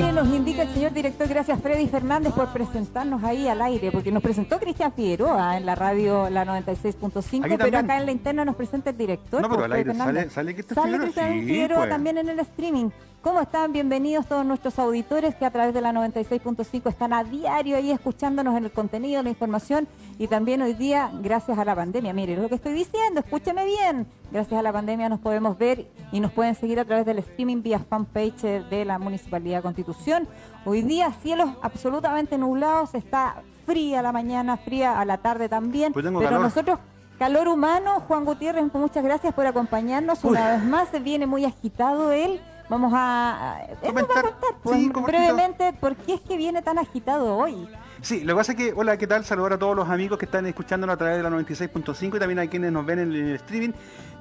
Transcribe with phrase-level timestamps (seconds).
[0.00, 4.10] Mire, nos indica el señor director, gracias Freddy Fernández por presentarnos ahí al aire, porque
[4.10, 8.56] nos presentó Cristian Figueroa en la radio la 96.5, pero acá en la interna nos
[8.56, 9.42] presenta el director.
[9.42, 11.78] No, pero al aire sale, sale Cristian Figueroa.
[11.80, 11.90] Pues.
[11.90, 12.88] también en el streaming.
[13.22, 13.74] ¿Cómo están?
[13.74, 18.56] Bienvenidos todos nuestros auditores que a través de la 96.5 están a diario ahí escuchándonos
[18.56, 19.86] en el contenido, la información
[20.18, 22.14] y también hoy día, gracias a la pandemia.
[22.14, 24.06] Mire lo que estoy diciendo, escúcheme bien.
[24.32, 27.60] Gracias a la pandemia nos podemos ver y nos pueden seguir a través del streaming
[27.60, 30.26] vía fanpage de la Municipalidad de Constitución.
[30.64, 36.06] Hoy día cielos absolutamente nublados, está fría la mañana, fría a la tarde también, pues
[36.06, 36.78] pero nosotros
[37.18, 42.40] calor humano, Juan Gutiérrez, muchas gracias por acompañarnos una vez más, viene muy agitado él
[42.70, 47.68] Vamos a, comentar, pues, brevemente por qué es que viene tan agitado hoy.
[48.00, 49.24] Sí, lo que pasa es que, hola, ¿qué tal?
[49.24, 52.38] Saludar a todos los amigos que están escuchándonos a través de la 96.5 y también
[52.38, 53.70] a quienes nos ven en, el streaming.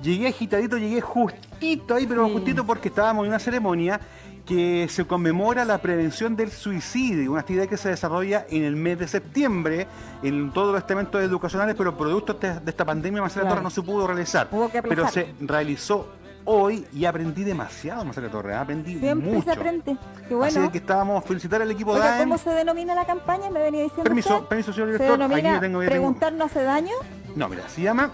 [0.01, 4.01] Llegué agitadito, llegué justito ahí, pero justito porque estábamos en una ceremonia
[4.47, 8.97] que se conmemora la prevención del suicidio, una actividad que se desarrolla en el mes
[8.97, 9.85] de septiembre
[10.23, 14.07] en todos los estamentos educacionales, pero producto de esta pandemia, Marcela Torres no se pudo
[14.07, 14.49] realizar.
[14.89, 16.18] pero se realizó
[16.49, 18.57] hoy y aprendí demasiado, Marcela Torres.
[18.57, 19.45] Aprendí Siempre mucho.
[19.45, 19.97] se aprende.
[20.27, 20.61] Qué bueno.
[20.61, 23.49] Así que estábamos, felicitar al equipo de ¿Cómo se denomina la campaña?
[23.49, 24.03] Me venía diciendo.
[24.03, 25.15] Permiso, permiso, señor director.
[25.15, 26.93] ¿Se denomina aquí tengo, ¿Preguntar no hace daño?
[27.35, 28.11] No, mira, se llama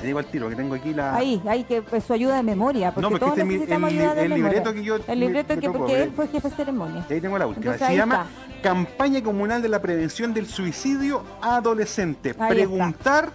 [0.00, 1.16] te digo al tiro que tengo aquí la.
[1.16, 2.92] Ahí, ahí que pues, su ayuda de memoria.
[2.92, 4.96] Porque no, porque todos este necesitamos el, ayuda de el libreto que yo.
[5.08, 7.06] El libreto que, porque él fue jefe de ceremonia.
[7.10, 7.76] Ahí tengo la última.
[7.76, 8.26] se llama
[8.62, 12.34] Campaña Comunal de la Prevención del Suicidio Adolescente.
[12.34, 13.30] Preguntar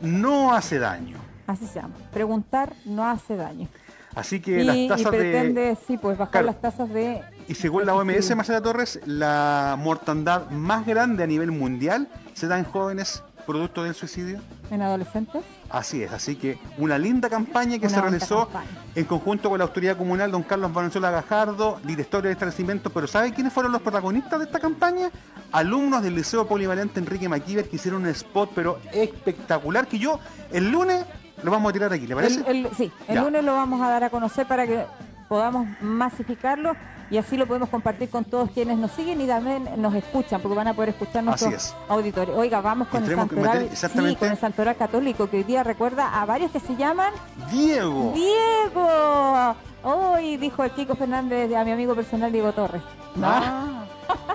[0.00, 1.31] no hace daño.
[1.46, 1.94] Así se llama.
[2.12, 3.68] Preguntar no hace daño.
[4.14, 7.22] Así que las tasas y pretende, sí, pues bajar las tasas de...
[7.48, 12.58] Y según la OMS, Marcela Torres, la mortandad más grande a nivel mundial se da
[12.58, 14.40] en jóvenes producto del suicidio.
[14.70, 15.42] ¿En adolescentes?
[15.68, 18.48] Así es, así que una linda campaña que se realizó
[18.94, 23.32] en conjunto con la autoridad comunal, don Carlos Valenzuela Gajardo, director del establecimiento, pero ¿sabe
[23.32, 25.10] quiénes fueron los protagonistas de esta campaña?
[25.50, 30.20] Alumnos del Liceo Polivalente Enrique Maquiver que hicieron un spot, pero espectacular, que yo
[30.52, 31.04] el lunes
[31.42, 32.44] lo vamos a tirar aquí, ¿le parece?
[32.76, 34.84] sí, el lunes lo vamos a dar a conocer para que
[35.28, 36.76] podamos masificarlo
[37.12, 40.56] y así lo podemos compartir con todos quienes nos siguen y también nos escuchan, porque
[40.56, 42.34] van a poder escuchar nuestros auditores.
[42.34, 46.24] Oiga, vamos con el, santoral, sí, con el santoral católico, que hoy día recuerda a
[46.24, 47.12] varios que se llaman...
[47.50, 48.14] Diego.
[48.14, 49.54] Diego.
[49.82, 52.82] Hoy dijo el Kiko Fernández a mi amigo personal Diego Torres.
[53.14, 53.84] No, ah.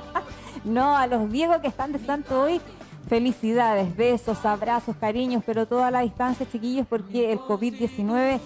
[0.64, 2.62] no a los Diego que están de santo hoy
[3.08, 8.40] Felicidades, besos, abrazos, cariños, pero toda la distancia, chiquillos, porque el COVID-19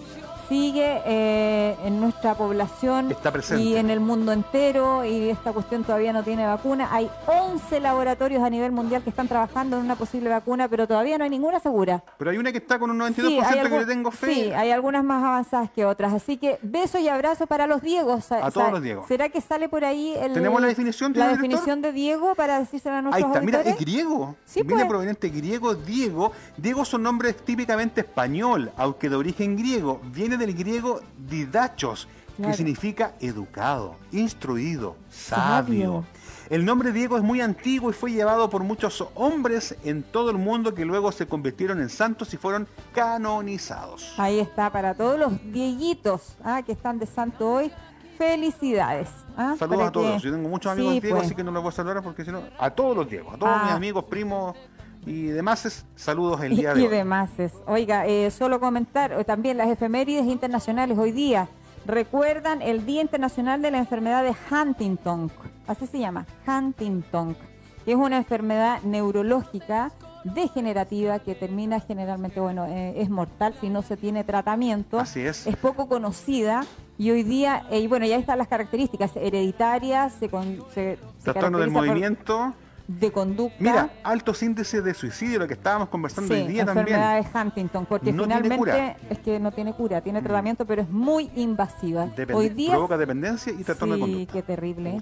[0.52, 3.16] sigue eh, en nuestra población
[3.58, 6.90] y en el mundo entero y esta cuestión todavía no tiene vacuna.
[6.92, 11.16] Hay 11 laboratorios a nivel mundial que están trabajando en una posible vacuna, pero todavía
[11.16, 12.04] no hay ninguna segura.
[12.18, 14.34] Pero hay una que está con un 92% que le tengo fe.
[14.34, 16.12] Sí, hay algunas más avanzadas que otras.
[16.12, 18.30] Así que besos y abrazos para los Diegos.
[18.30, 19.06] A todos los Diegos.
[19.08, 22.98] ¿Será que sale por ahí el, ¿Tenemos la definición, la definición de Diego para decírsela
[22.98, 24.36] a nuestros Ahí está, mira, es griego.
[24.44, 24.88] Sí, Viene pues.
[24.90, 26.32] proveniente griego, Diego.
[26.58, 29.98] Diego son nombres típicamente español, aunque de origen griego.
[30.12, 36.04] Viene del griego didachos, que significa educado, instruido, sabio.
[36.50, 40.38] El nombre Diego es muy antiguo y fue llevado por muchos hombres en todo el
[40.38, 44.14] mundo que luego se convirtieron en santos y fueron canonizados.
[44.18, 46.62] Ahí está, para todos los dieguitos ¿ah?
[46.62, 47.70] que están de santo hoy,
[48.18, 49.08] felicidades.
[49.36, 49.54] ¿ah?
[49.58, 50.22] Saludos a todos.
[50.22, 51.26] Yo tengo muchos amigos Diego, pues.
[51.26, 53.38] así que no los voy a saludar porque si no, a todos los Diegos, a
[53.38, 53.76] todos mis ah.
[53.76, 54.56] amigos, primos
[55.04, 56.86] y demás, saludos el día de hoy.
[56.86, 57.30] Y demás.
[57.66, 61.48] Oiga, eh, solo comentar eh, también las efemérides internacionales hoy día.
[61.84, 65.32] Recuerdan el Día Internacional de la Enfermedad de Huntington,
[65.66, 67.36] así se llama, Huntington,
[67.84, 69.90] que es una enfermedad neurológica
[70.22, 75.00] degenerativa que termina generalmente, bueno, eh, es mortal si no se tiene tratamiento.
[75.00, 75.44] Así es.
[75.48, 76.64] Es poco conocida
[76.96, 80.30] y hoy día, y bueno, ya están las características hereditarias, se,
[80.72, 82.54] se, Trastorno del movimiento
[82.98, 83.56] de conducta.
[83.58, 86.88] Mira, altos índices de suicidio, lo que estábamos conversando hoy día también.
[86.88, 90.24] enfermedad de Huntington, porque finalmente es que no tiene cura, tiene mm.
[90.24, 92.08] tratamiento, pero es muy invasiva.
[92.32, 94.32] hoy día provoca dependencia y trastorno de conducta.
[94.32, 95.00] qué terrible.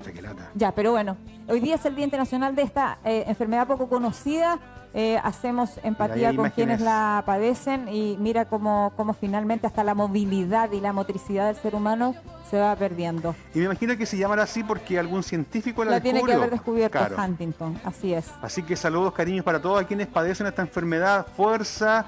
[0.55, 1.17] Ya, pero bueno,
[1.49, 4.59] hoy día es el Día Internacional de esta eh, enfermedad poco conocida
[4.93, 10.73] eh, hacemos empatía con quienes la padecen y mira cómo, cómo finalmente hasta la movilidad
[10.73, 12.15] y la motricidad del ser humano
[12.51, 13.35] se va perdiendo.
[13.55, 16.51] Y me imagino que se llamará así porque algún científico la, la tiene que haber
[16.51, 18.27] descubierto Huntington, así es.
[18.43, 22.07] Así que saludos, cariños para todos quienes padecen esta enfermedad, fuerza,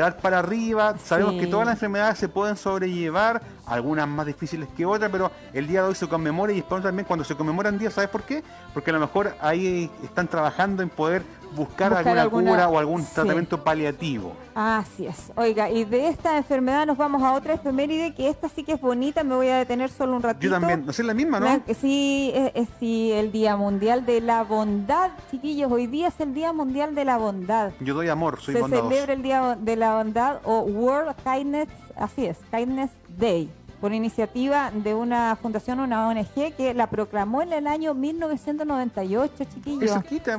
[0.00, 0.94] dar para arriba.
[0.98, 5.66] Sabemos que todas las enfermedades se pueden sobrellevar algunas más difíciles que otras, pero el
[5.66, 8.42] día de hoy se conmemora y después también cuando se conmemoran días, ¿sabes por qué?
[8.72, 11.22] Porque a lo mejor ahí están trabajando en poder
[11.54, 14.34] buscar, alguna, cura o algún tratamiento paliativo.
[14.54, 15.32] Así es.
[15.36, 18.80] Oiga, y de esta enfermedad nos vamos a otra efeméride que esta sí que es
[18.80, 20.44] bonita, me voy a detener solo un ratito.
[20.44, 21.62] Yo también, no sé la misma, ¿no?
[21.80, 26.52] sí, es, sí, el Día Mundial de la Bondad, chiquillos, hoy día es el Día
[26.52, 27.72] Mundial de la Bondad.
[27.80, 32.26] Yo doy amor, soy Se celebra el Día de la Bondad o World Kindness, así
[32.26, 33.50] es, Kindness Day
[33.82, 39.90] por iniciativa de una fundación, una ONG, que la proclamó en el año 1998, chiquillos.
[39.90, 40.38] Es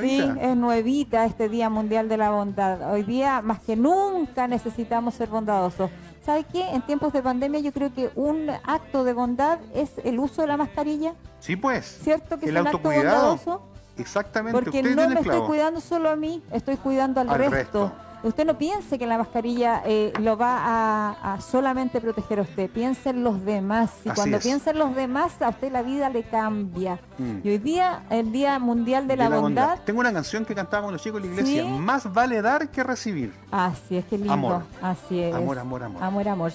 [0.00, 2.90] Sí, es nuevita este Día Mundial de la Bondad.
[2.90, 5.90] Hoy día, más que nunca, necesitamos ser bondadosos.
[6.24, 6.66] ¿Sabe qué?
[6.70, 10.48] En tiempos de pandemia yo creo que un acto de bondad es el uso de
[10.48, 11.12] la mascarilla.
[11.40, 11.98] Sí, pues.
[12.02, 13.60] ¿Cierto que es un acto bondadoso?
[13.98, 14.58] Exactamente.
[14.58, 17.92] Porque no me estoy cuidando solo a mí, estoy cuidando al, resto.
[18.22, 23.10] Usted no piense que la mascarilla eh, lo va a, solamente proteger a usted, piense
[23.10, 23.92] en los demás.
[24.04, 26.98] Y cuando piensa en los demás, a usted la vida le cambia.
[27.18, 27.38] Mm.
[27.44, 31.02] Y hoy día, el Día Mundial de, la, bondad, Tengo una canción que cantábamos los
[31.02, 33.32] chicos en la iglesia, más vale dar que recibir.
[33.50, 34.32] Así es, que lindo.
[34.32, 34.62] Amor.
[34.82, 35.34] Así es.
[35.34, 36.02] Amor, amor, amor.
[36.02, 36.52] Amor, amor.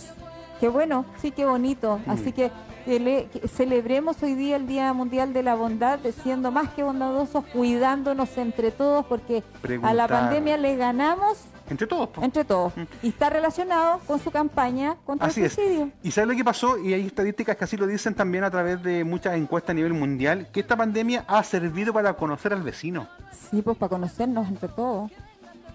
[0.60, 2.00] Qué bueno, sí, qué bonito.
[2.06, 2.10] Mm.
[2.10, 2.52] Así que
[3.56, 8.72] celebremos hoy día el Día Mundial de la Bondad, siendo más que bondadosos, cuidándonos entre
[8.72, 9.44] todos, porque
[9.82, 11.38] a la pandemia le ganamos
[11.70, 12.10] entre todos.
[12.22, 12.76] Entre todos.
[12.76, 12.82] Mm.
[13.04, 15.92] Y está relacionado con su campaña contra el suicidio.
[16.04, 18.84] Y sabe lo que pasó, y hay estadísticas que así lo dicen también a través
[18.84, 23.08] de muchas encuestas a nivel mundial, que esta pandemia ha servido para conocer al vecino.
[23.50, 25.12] Sí, pues para conocernos entre todos.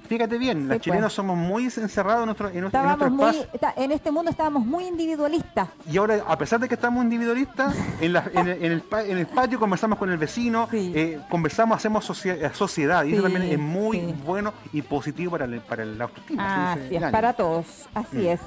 [0.08, 0.80] Fíjate bien, los pues.
[0.80, 3.46] chilenos somos muy encerrados en nuestro, en, espacio.
[3.76, 5.68] en este mundo estábamos muy individualistas.
[5.86, 10.66] Y ahora, a pesar de que estamos individualistas, en, el, patio conversamos con el vecino,
[10.72, 13.04] eh, conversamos, hacemos eh, sociedad.
[13.04, 16.72] Y eso también es muy bueno y positivo para el, para el autoestima.
[16.72, 17.66] Así es, para todos.
[17.94, 18.26] Así mm.
[18.28, 18.40] es.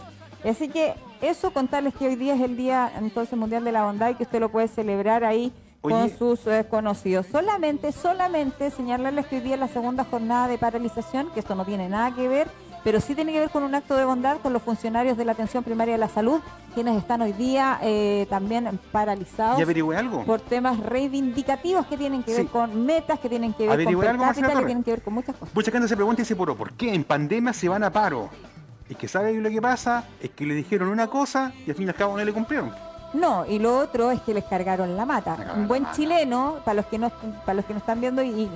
[0.44, 4.10] Así que eso contarles que hoy día es el Día entonces Mundial de la Bondad
[4.10, 7.26] y que usted lo puede celebrar ahí con sus desconocidos.
[7.28, 11.66] Solamente, solamente señalarles que hoy día es la segunda jornada de paralización, que esto no
[11.66, 12.48] tiene nada que ver,
[12.84, 15.34] pero sí tiene que ver con un acto de bondad con los funcionarios de la
[15.34, 16.40] atención primaria de la salud,
[16.74, 19.62] quienes están hoy día eh, también paralizados
[19.96, 20.24] algo?
[20.24, 24.34] por temas reivindicativos que tienen que ver con metas, que tienen que ver con per
[24.34, 25.54] que tienen que ver con muchas cosas.
[25.54, 28.30] Mucha gente se pregunta y dice, ¿por qué en pandemia se van a paro?
[28.90, 31.86] Es que sabe lo que pasa, es que le dijeron una cosa y al fin
[31.88, 32.91] y al cabo no le cumplieron.
[33.14, 35.54] No, y lo otro es que les cargaron la mata.
[35.56, 37.10] Un buen chileno, para los que no,
[37.46, 38.50] para los que nos están viendo, y,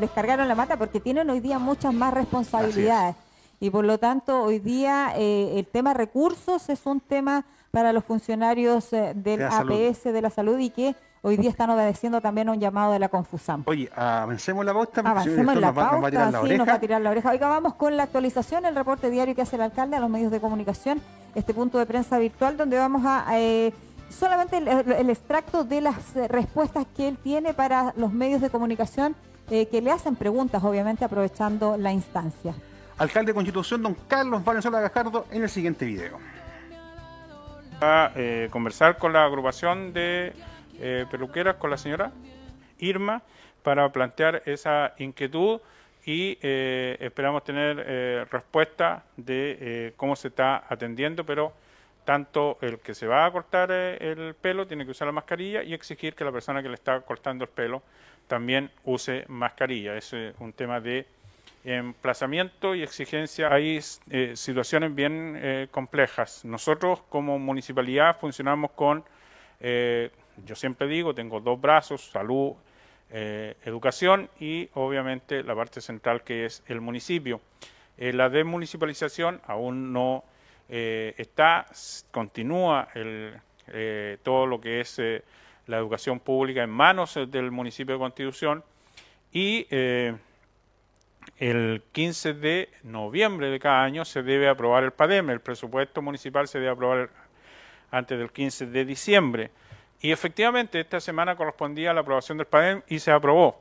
[0.00, 3.16] les cargaron la mata porque tienen hoy día muchas más responsabilidades.
[3.60, 8.04] Y por lo tanto, hoy día eh, el tema recursos es un tema para los
[8.04, 12.52] funcionarios eh, del APS de la salud y que hoy día están obedeciendo también a
[12.52, 13.62] un llamado de la Confusam.
[13.66, 15.00] Oye, avancemos la pauta.
[15.00, 17.30] Avancemos la pauta, nos va, a tirar la sí, nos va a tirar la oreja.
[17.30, 20.30] Oiga, vamos con la actualización, el reporte diario que hace el alcalde a los medios
[20.30, 21.00] de comunicación,
[21.34, 23.26] este punto de prensa virtual donde vamos a...
[23.38, 23.72] Eh,
[24.08, 29.14] solamente el, extracto de las eh, respuestas que él tiene para los medios de comunicación
[29.50, 32.54] eh, que le hacen preguntas, obviamente aprovechando la instancia.
[32.98, 36.18] Alcalde de Constitución, don Carlos Valenzuela Gajardo, en el siguiente video.
[37.80, 38.10] A
[38.50, 40.34] conversar con la agrupación de
[40.82, 42.10] eh, peluqueras con la señora
[42.78, 43.22] Irma
[43.62, 45.60] para plantear esa inquietud
[46.06, 51.52] y eh, esperamos tener eh, respuesta de cómo se está atendiendo, pero
[52.06, 55.74] tanto el que se va a cortar el pelo tiene que usar la mascarilla y
[55.74, 57.82] exigir que la persona que le está cortando el pelo
[58.26, 59.96] también use mascarilla.
[59.96, 61.06] Es un tema de
[61.62, 63.52] emplazamiento y exigencia.
[63.52, 66.42] Hay situaciones bien complejas.
[66.46, 69.04] Nosotros como municipalidad funcionamos con
[70.46, 72.54] yo siempre digo, tengo dos brazos, salud,
[73.12, 77.40] eh, educación y obviamente la parte central que es el municipio.
[77.98, 80.22] Eh, la desmunicipalización aún no
[80.68, 81.66] eh, está,
[82.12, 83.34] continúa el,
[84.22, 85.00] todo lo que es
[85.66, 88.64] la educación pública en manos del municipio de Constitución
[89.32, 89.66] y
[91.38, 96.48] el 15 de noviembre de cada año se debe aprobar el PADEM, el presupuesto municipal
[96.48, 97.10] se debe aprobar
[97.90, 99.50] antes del 15 de diciembre.
[100.02, 103.60] Y efectivamente esta semana correspondía a la aprobación del PADEM y se aprobó.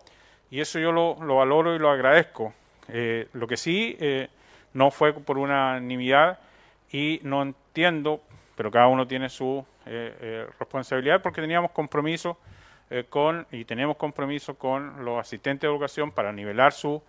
[0.50, 2.54] Y eso yo lo, valoro y lo agradezco.
[2.88, 4.30] Eh, lo que sí eh,
[4.74, 6.40] no fue por unanimidad
[6.92, 8.22] y no entiendo,
[8.56, 12.38] pero cada uno tiene su eh, responsabilidad porque teníamos compromiso
[13.10, 17.00] con y tenemos compromiso con los asistentes de educación para nivelar su,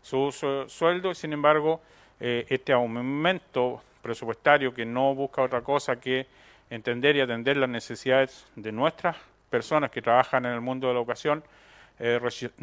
[0.00, 1.18] sus sueldos.
[1.18, 1.80] Sin embargo,
[2.20, 6.28] este aumento presupuestario que no busca otra cosa que
[6.70, 9.16] entender y atender las necesidades de nuestras
[9.50, 11.44] personas que trabajan en el mundo de la educación,
[11.98, 12.20] eh,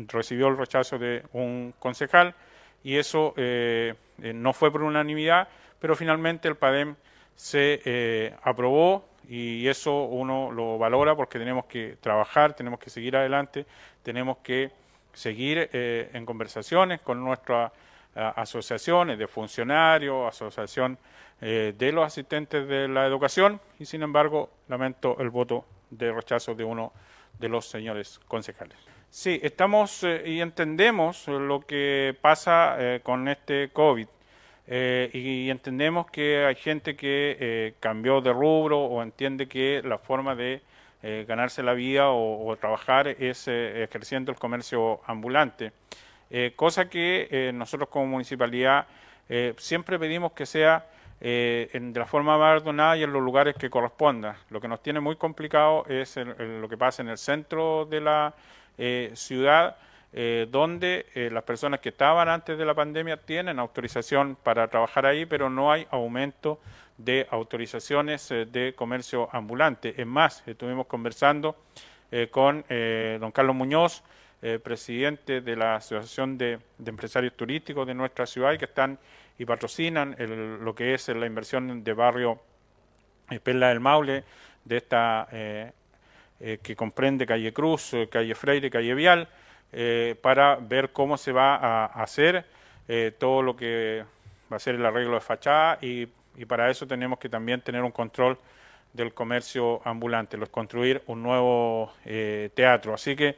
[0.08, 2.36] recibió el rechazo de un concejal
[2.84, 5.48] y eso eh, eh, no fue por unanimidad,
[5.80, 6.96] pero finalmente el PADEM
[7.36, 13.66] se aprobó y eso uno lo valora porque tenemos que trabajar, tenemos que seguir adelante,
[14.04, 14.70] tenemos que
[15.14, 17.72] seguir en conversaciones con nuestras
[18.16, 20.98] asociaciones de funcionarios, asociación
[21.40, 26.64] de los asistentes de la educación y sin embargo lamento el voto de rechazo de
[26.64, 26.94] uno
[27.40, 28.78] de los señores concejales.
[29.10, 34.08] Sí, estamos eh, y entendemos lo que pasa eh, con este COVID
[34.66, 40.36] eh, y entendemos que hay gente que cambió de rubro o entiende que la forma
[40.36, 40.62] de
[41.28, 45.74] ganarse la vida o, trabajar es ejerciendo el comercio ambulante,
[46.56, 48.88] cosa que nosotros como municipalidad
[49.58, 50.86] siempre pedimos que sea
[51.20, 54.38] de la forma más ordenada y en los lugares que corresponda.
[54.50, 58.34] Lo que nos tiene muy complicado es lo que pasa en el centro de la
[58.78, 59.78] eh, ciudad
[60.14, 65.06] eh, donde eh, las personas que estaban antes de la pandemia tienen autorización para trabajar
[65.06, 66.60] ahí, pero no hay aumento
[66.98, 69.94] de autorizaciones de comercio ambulante.
[70.00, 71.56] Es más, estuvimos conversando
[72.30, 72.64] con
[73.20, 74.04] don Carlos Muñoz,
[74.64, 79.00] presidente de la Asociación de, Empresarios Turísticos de nuestra ciudad y que están
[79.38, 80.16] y patrocinan
[80.62, 82.42] lo que es la inversión de barrio
[83.42, 84.24] Perla del Maule
[84.66, 85.28] de esta
[86.46, 89.30] eh, que comprende calle Cruz, eh, calle Freire, calle Vial,
[89.72, 92.46] eh, para ver cómo se va a, hacer
[93.18, 94.04] todo lo que
[94.52, 96.06] va a ser el arreglo de fachada y,
[96.46, 98.38] para eso tenemos que también tener un control
[98.94, 101.92] del comercio ambulante, los construir un nuevo
[102.54, 102.94] teatro.
[102.94, 103.38] Así que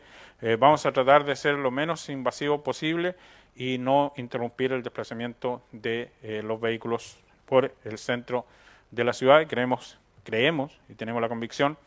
[0.60, 3.16] vamos a tratar de ser lo menos invasivo posible
[3.56, 6.12] y no interrumpir el desplazamiento de
[6.44, 8.46] los vehículos por el centro
[8.92, 11.78] de la ciudad y creemos, creemos y tenemos la convicción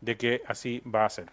[0.00, 1.26] de que así va a ser.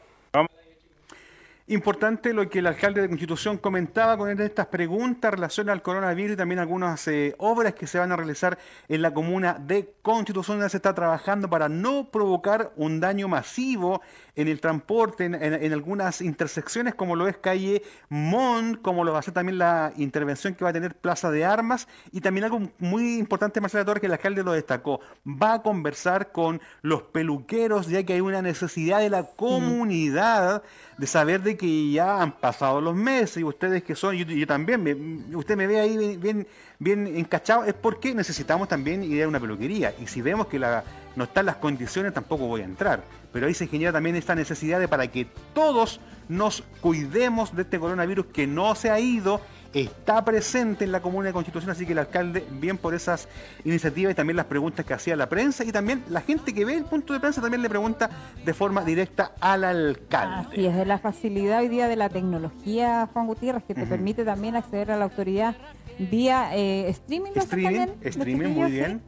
[1.69, 6.37] Importante lo que el alcalde de Constitución comentaba con estas preguntas relacionadas al coronavirus y
[6.37, 8.57] también algunas eh, obras que se van a realizar
[8.87, 14.01] en la comuna de Constitución, donde se está trabajando para no provocar un daño masivo
[14.37, 19.23] en el transporte, en, algunas intersecciones, como lo es calle Mont, como lo va a
[19.23, 23.17] ser también la intervención que va a tener Plaza de Armas, y también algo muy
[23.17, 28.03] importante, Marcela Torres, que el alcalde lo destacó, va a conversar con los peluqueros, ya
[28.03, 30.63] que hay una necesidad de la comunidad
[30.97, 35.25] de saber de que ya han pasado los meses y ustedes que son, yo, también,
[35.33, 36.47] usted me ve ahí bien,
[36.79, 39.93] bien, encachado, es porque necesitamos también ir a una peluquería.
[40.01, 43.03] Y si vemos que no están las condiciones, tampoco voy a entrar.
[43.33, 45.99] Pero ahí se genera también esta necesidad de para que todos
[46.29, 49.41] nos cuidemos de este coronavirus que no se ha ido
[49.73, 53.27] está presente en la Comuna de Constitución, así que el alcalde, bien por esas
[53.63, 56.75] iniciativas y también las preguntas que hacía la prensa y también la gente que ve
[56.75, 58.09] el punto de prensa también le pregunta
[58.43, 60.47] de forma directa al alcalde.
[60.49, 64.23] Así es, de la facilidad hoy día de la tecnología, Juan Gutiérrez, que te permite
[64.23, 65.55] también acceder a la autoridad
[65.99, 67.31] vía eh, streaming.
[67.35, 69.01] Streaming, streaming, muy bien.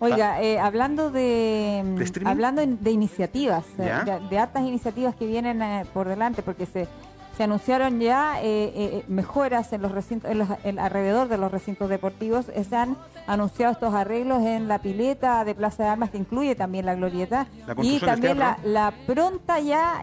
[0.00, 1.84] Oiga, eh, hablando de,
[2.24, 6.88] hablando de iniciativas, de, de, altas iniciativas que vienen eh, por delante, porque se
[7.36, 10.30] se anunciaron ya eh, eh, eh, mejoras en los recintos,
[10.62, 12.46] en alrededor de los recintos deportivos.
[12.46, 16.86] Se han anunciado estos arreglos en la pileta de Plaza de Armas, que incluye también
[16.86, 17.46] la glorieta.
[17.82, 20.02] y también la, pronta ya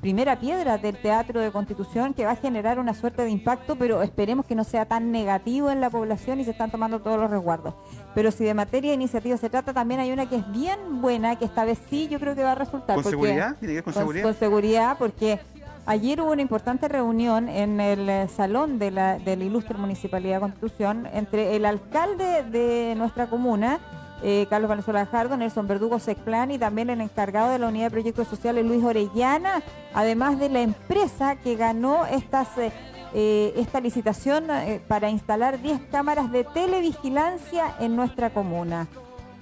[0.00, 4.02] primera piedra del Teatro de Constitución, que va a generar una suerte de impacto, pero
[4.02, 7.30] esperemos que no sea tan negativo en la población y se están tomando todos los
[7.30, 7.74] resguardos.
[8.14, 11.36] Pero si de materia de iniciativa se trata, también hay una que es bien buena,
[11.36, 12.94] que esta vez sí yo creo que va a resultar.
[12.94, 13.56] ¿Con seguridad?
[13.82, 14.24] con seguridad?
[14.24, 15.40] Con seguridad, porque
[15.88, 20.34] Ayer hubo una importante reunión en el eh, salón de la, de la Ilustre Municipalidad
[20.34, 23.80] de Constitución entre el alcalde de nuestra comuna,
[24.22, 27.90] eh, Carlos Valenzuela Jardo, Nelson Verdugo Secplan y también el encargado de la Unidad de
[27.92, 29.62] Proyectos Sociales, Luis Orellana,
[29.94, 34.44] además de la empresa que ganó estas, eh, esta licitación
[34.88, 38.88] para instalar 10 cámaras de televigilancia en nuestra comuna.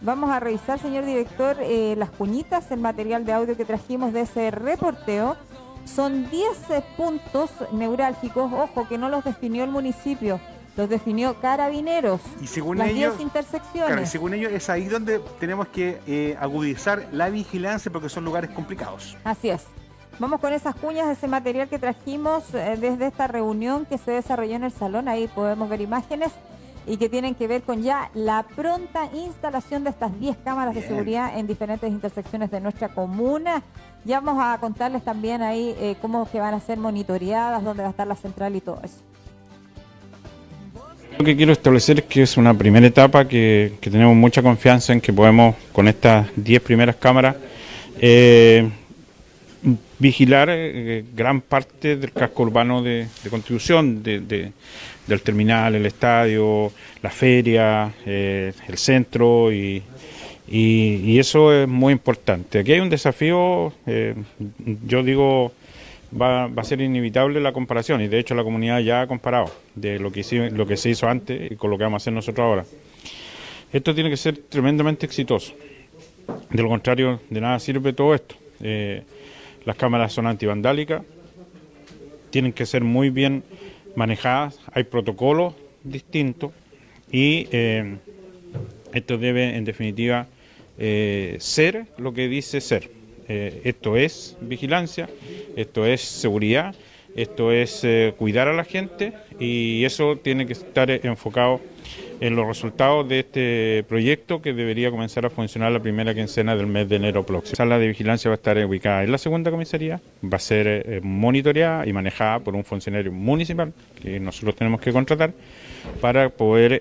[0.00, 1.56] Vamos a revisar, señor director,
[1.96, 5.36] las cuñitas, el material de audio que trajimos de ese reporteo
[5.86, 10.40] son 10 puntos neurálgicos, ojo, que no los definió el municipio,
[10.76, 12.20] los definió Carabineros.
[12.40, 14.10] Y según las ellos, 10 intersecciones.
[14.10, 19.16] según ellos es ahí donde tenemos que eh, agudizar la vigilancia porque son lugares complicados.
[19.24, 19.62] Así es.
[20.18, 24.12] Vamos con esas cuñas, de ese material que trajimos eh, desde esta reunión que se
[24.12, 25.08] desarrolló en el salón.
[25.08, 26.32] Ahí podemos ver imágenes
[26.86, 30.82] y que tienen que ver con ya la pronta instalación de estas 10 cámaras de
[30.82, 33.62] seguridad en diferentes intersecciones de nuestra comuna.
[34.04, 37.88] Ya vamos a contarles también ahí eh, cómo que van a ser monitoreadas, dónde va
[37.88, 38.98] a estar la central y todo eso.
[41.18, 45.00] Lo que quiero establecer es que es una primera etapa que, tenemos mucha confianza en
[45.00, 47.36] que podemos, con estas 10 primeras cámaras,
[47.98, 48.68] eh,
[49.98, 54.52] vigilar eh, gran parte del casco urbano de, Constitución, de,
[55.06, 56.72] del terminal, el estadio,
[57.02, 59.82] la feria, el centro y,
[60.48, 62.60] Y, eso es muy importante.
[62.60, 64.14] Aquí hay un desafío, eh,
[64.86, 65.52] yo digo,
[66.20, 69.98] va, a ser inevitable la comparación y de hecho la comunidad ya ha comparado de
[69.98, 72.44] lo que, lo que se hizo antes y con lo que vamos a hacer nosotros
[72.44, 72.64] ahora.
[73.72, 75.54] Esto tiene que ser tremendamente exitoso.
[76.50, 78.36] De lo contrario, de nada sirve todo esto.
[78.60, 79.02] Eh,
[79.64, 81.02] las cámaras son antivandálicas,
[82.30, 83.42] tienen que ser muy bien
[83.96, 86.52] manejadas, hay protocolos distintos
[87.10, 87.96] y eh,
[88.92, 90.26] esto debe en definitiva
[90.78, 92.90] eh, ser lo que dice ser.
[93.28, 95.08] Eh, esto es vigilancia,
[95.56, 96.74] esto es seguridad,
[97.16, 101.60] esto es eh, cuidar a la gente y eso tiene que estar enfocado
[102.20, 106.66] en los resultados de este proyecto que debería comenzar a funcionar la primera quincena del
[106.66, 107.52] mes de enero próximo.
[107.52, 111.00] La sala de vigilancia va a estar ubicada en la segunda comisaría, va a ser
[111.02, 115.32] monitoreada y manejada por un funcionario municipal que nosotros tenemos que contratar
[116.00, 116.80] para poder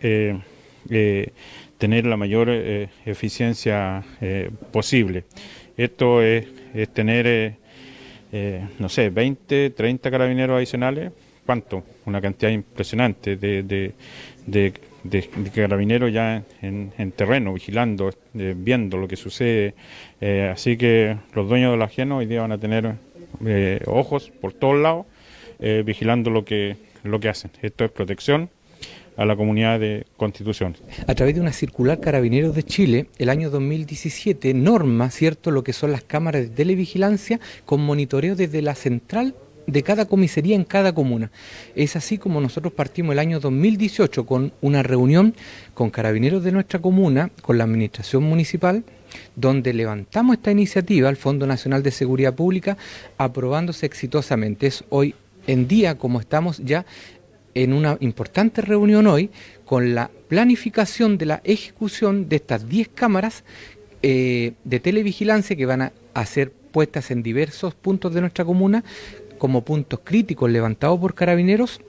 [1.77, 5.25] tener la mayor eh, eficiencia eh, posible.
[5.77, 6.47] Esto es,
[6.93, 7.57] tener,
[8.31, 11.11] eh, no sé, 20, 30 carabineros adicionales.
[11.45, 11.83] ¿Cuánto?
[12.05, 13.93] Una cantidad impresionante de, de,
[14.47, 14.73] de,
[15.53, 19.73] carabineros ya en, terreno, vigilando, viendo lo que sucede.
[20.51, 22.95] así que los dueños de la ajeno hoy día van a tener
[23.85, 25.05] ojos por todos lados,
[25.85, 27.51] vigilando lo que, lo que hacen.
[27.61, 28.49] Esto es protección
[29.17, 30.75] a la comunidad de Constitución.
[31.07, 35.73] A través de una circular Carabineros de Chile, el año 2017 norma, ¿cierto?, lo que
[35.73, 39.35] son las cámaras de televigilancia con monitoreo desde la central
[39.67, 41.31] de cada comisaría en cada comuna.
[41.75, 45.35] Es así como nosotros partimos el año 2018 con una reunión
[45.73, 48.83] con carabineros de nuestra comuna, con la administración municipal,
[49.35, 52.77] donde levantamos esta iniciativa al Fondo Nacional de Seguridad Pública,
[53.17, 54.67] aprobándose exitosamente.
[54.67, 55.15] Es hoy
[55.47, 56.85] en día, como estamos ya
[57.53, 59.29] en una importante reunión hoy
[59.63, 63.43] con la planificación de la ejecución de estas 10 cámaras
[64.03, 68.83] eh, de televigilancia que van a, ser puestas en diversos puntos de nuestra comuna
[69.37, 71.81] como puntos críticos levantados por carabineros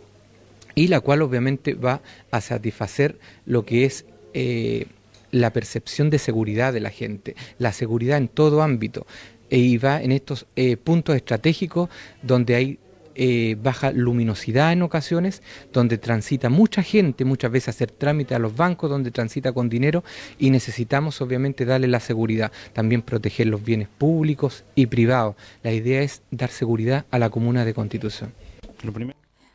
[0.74, 4.86] y la cual obviamente va a satisfacer lo que es eh,
[5.30, 9.06] la percepción de seguridad de la gente, la seguridad en todo ámbito.
[9.48, 11.88] E y va en estos eh, puntos estratégicos
[12.22, 12.78] donde hay
[13.16, 18.54] eh, baja luminosidad en ocasiones, donde transita mucha gente, muchas veces hacer trámite a los
[18.54, 20.04] bancos, donde transita con dinero
[20.38, 25.34] y necesitamos obviamente darle la seguridad, también proteger los bienes públicos y privados.
[25.62, 28.32] La idea es dar seguridad a la comuna de Constitución.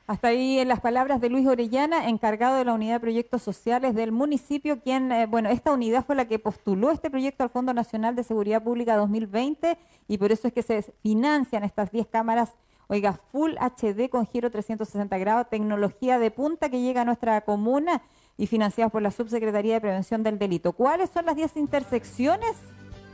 [0.08, 3.95] Hasta ahí en las palabras de Luis Orellana, encargado de la unidad de proyectos sociales
[3.95, 7.74] del municipio, quien, eh, bueno, esta unidad fue la que postuló este proyecto al Fondo
[7.74, 9.78] Nacional de Seguridad Pública 2020
[10.10, 12.56] y por eso es que se financian estas 10 cámaras
[12.91, 18.01] Oiga, Full HD con giro 360 grados, tecnología de punta que llega a nuestra comuna
[18.38, 20.73] y financiados por la Subsecretaría de Prevención del Delito.
[20.73, 22.58] ¿Cuáles son las 10 intersecciones?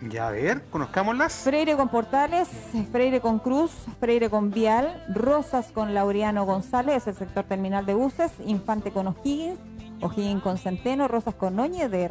[0.09, 1.43] Ya, a ver, conozcámoslas.
[1.43, 2.49] Freire con Portales,
[2.91, 8.31] Freire con Cruz, Freire con Vial, Rosas con Laureano González, el sector terminal de buses,
[8.47, 9.59] Infante con O'Higgins,
[10.01, 12.09] O'Higgins con Centeno, Rosas con Noñez de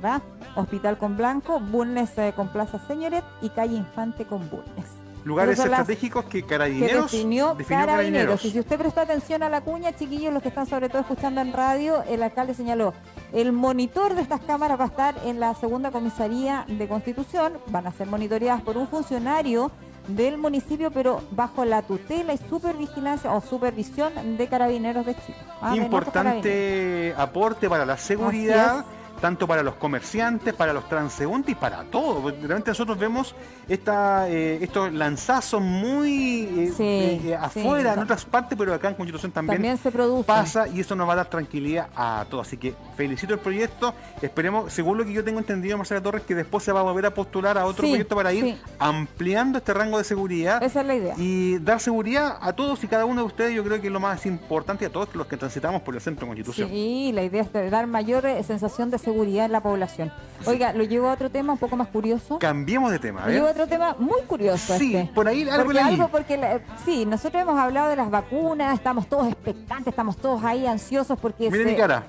[0.54, 6.24] Hospital con Blanco, Bulnes eh, con Plaza Señoret y Calle Infante con Bulnes lugares estratégicos
[6.26, 8.44] que Carabineros definió, carabineros.
[8.44, 11.40] Y si usted prestó atención a la cuña, chiquillos, los que están sobre todo escuchando
[11.40, 12.94] en radio, el alcalde señaló,
[13.32, 17.88] el monitor de estas cámaras va a estar en la segunda comisaría de Constitución, van
[17.88, 19.72] a ser monitoreadas por un funcionario
[20.06, 25.38] del municipio, pero bajo la tutela y supervigilancia o supervisión de Carabineros de Chile.
[25.60, 28.84] Ah, Importante aporte para la seguridad
[29.20, 32.30] tanto para los comerciantes, para los transeúntes y para todo.
[32.30, 33.34] Realmente nosotros vemos
[33.68, 39.32] esta, eh, estos lanzazos muy eh, eh, afuera, en otras partes, pero acá en Constitución
[39.32, 40.26] también, se produce.
[40.26, 42.46] pasa y eso nos va a dar tranquilidad a todos.
[42.46, 43.94] Así que felicito el proyecto.
[44.20, 47.06] Esperemos, según lo que yo tengo entendido, Marcela Torres, que después se va a volver
[47.06, 50.62] a postular a otro proyecto para ir ampliando este rango de seguridad.
[50.62, 51.14] Esa es la idea.
[51.18, 54.00] Y dar seguridad a todos y cada uno de ustedes, yo creo que es lo
[54.00, 56.68] más importante a todos los que transitamos por el centro de Constitución.
[56.68, 60.12] Sí, la idea es dar mayor sensación de seguridad en la población.
[60.44, 62.40] Oiga, lo llevo a otro tema un poco más curioso.
[62.40, 64.76] Cambiemos de tema, Lo llevo a otro tema muy curioso.
[64.76, 65.14] Sí, este.
[65.14, 69.28] por ahí algo, porque algo porque Sí, nosotros hemos hablado de las vacunas, estamos todos
[69.28, 71.50] expectantes, estamos todos ahí ansiosos porque...
[71.50, 72.04] Mire mi cara.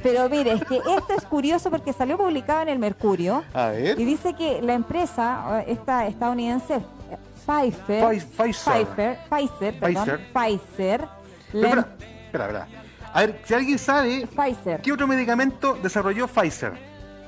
[0.00, 3.42] Pero mire, es que esto es curioso porque salió publicado en el Mercurio.
[3.52, 3.98] A ver.
[3.98, 6.80] Y dice que la empresa, esta estadounidense,
[7.44, 11.08] Pfizer, Pfizer, Pfizer, Pfizer, perdón, Pfizer,
[11.52, 11.88] espera,
[12.26, 12.68] espera,
[13.12, 14.80] a ver, si alguien sabe, Pfizer.
[14.80, 16.72] ¿qué otro medicamento desarrolló Pfizer?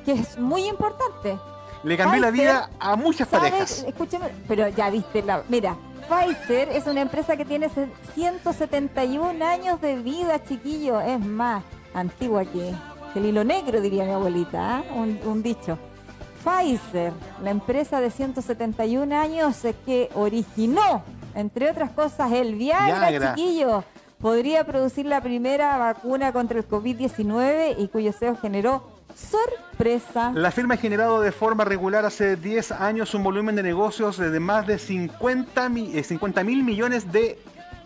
[0.04, 1.38] Que es muy importante.
[1.82, 3.84] Le cambió la vida a muchas parejas.
[3.86, 5.42] Escúcheme, pero ya viste la.
[5.48, 5.76] Mira,
[6.08, 7.70] Pfizer es una empresa que tiene
[8.14, 11.00] 171 años de vida, chiquillo.
[11.00, 11.62] Es más
[11.94, 12.74] antigua que,
[13.14, 14.82] el hilo negro, diría mi abuelita, ¿ah?
[14.94, 15.78] un, dicho.
[16.44, 17.12] Pfizer,
[17.42, 21.02] la empresa de 171 años que originó,
[21.34, 23.84] entre otras cosas, el Viagra, chiquillo,
[24.20, 28.82] podría producir la primera vacuna contra el COVID-19 y cuyo SEO generó
[29.14, 30.32] sorpresa.
[30.34, 34.40] La firma ha generado de forma regular hace 10 años un volumen de negocios de
[34.40, 37.38] más de 50 eh, mil millones de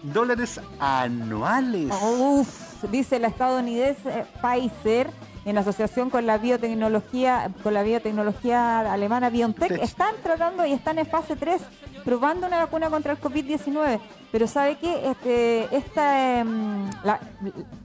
[0.02, 1.90] dólares anuales.
[2.02, 5.08] Uf, dice la estadounidense Pfizer
[5.44, 11.06] en asociación con la biotecnología, con la biotecnología alemana BioNTech, están tratando y están en
[11.06, 11.60] fase 3
[12.04, 14.00] probando una vacuna contra el COVID-19.
[14.30, 15.10] Pero ¿sabe qué?
[15.10, 16.90] Este, esta, em,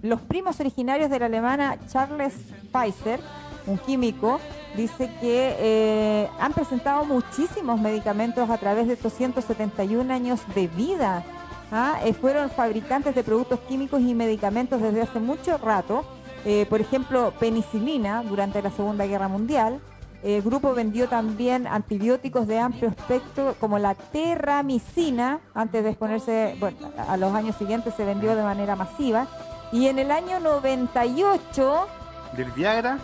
[0.02, 2.34] los primos originarios de la alemana Charles
[2.72, 3.20] Pfizer,
[3.66, 4.40] un químico,
[4.76, 11.24] dice que eh, han presentado muchísimos medicamentos a través de estos 171 años de vida.
[11.72, 12.00] ¿ah?
[12.04, 16.06] Eh, fueron fabricantes de productos químicos y medicamentos desde hace mucho rato
[16.46, 19.80] eh, por ejemplo, penicilina durante la Segunda Guerra Mundial.
[20.22, 26.92] El grupo vendió también antibióticos de amplio espectro como la terramicina, antes de exponerse, bueno,
[26.98, 29.28] a los años siguientes se vendió de manera masiva.
[29.72, 31.88] Y en el año 98...
[32.36, 33.00] Del Viagra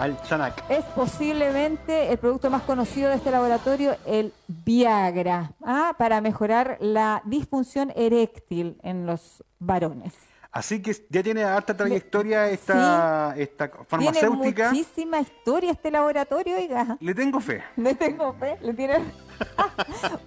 [0.00, 0.64] al Chanac.
[0.70, 5.94] Es posiblemente el producto más conocido de este laboratorio, el Viagra, ¿ah?
[5.98, 10.29] para mejorar la disfunción eréctil en los varones.
[10.52, 14.70] Así que ya tiene harta trayectoria esta, esta farmacéutica.
[14.70, 16.96] Tiene muchísima historia este laboratorio, oiga.
[17.00, 17.62] Le tengo fe.
[17.76, 18.58] Le tengo fe.
[18.60, 18.98] Le tiene...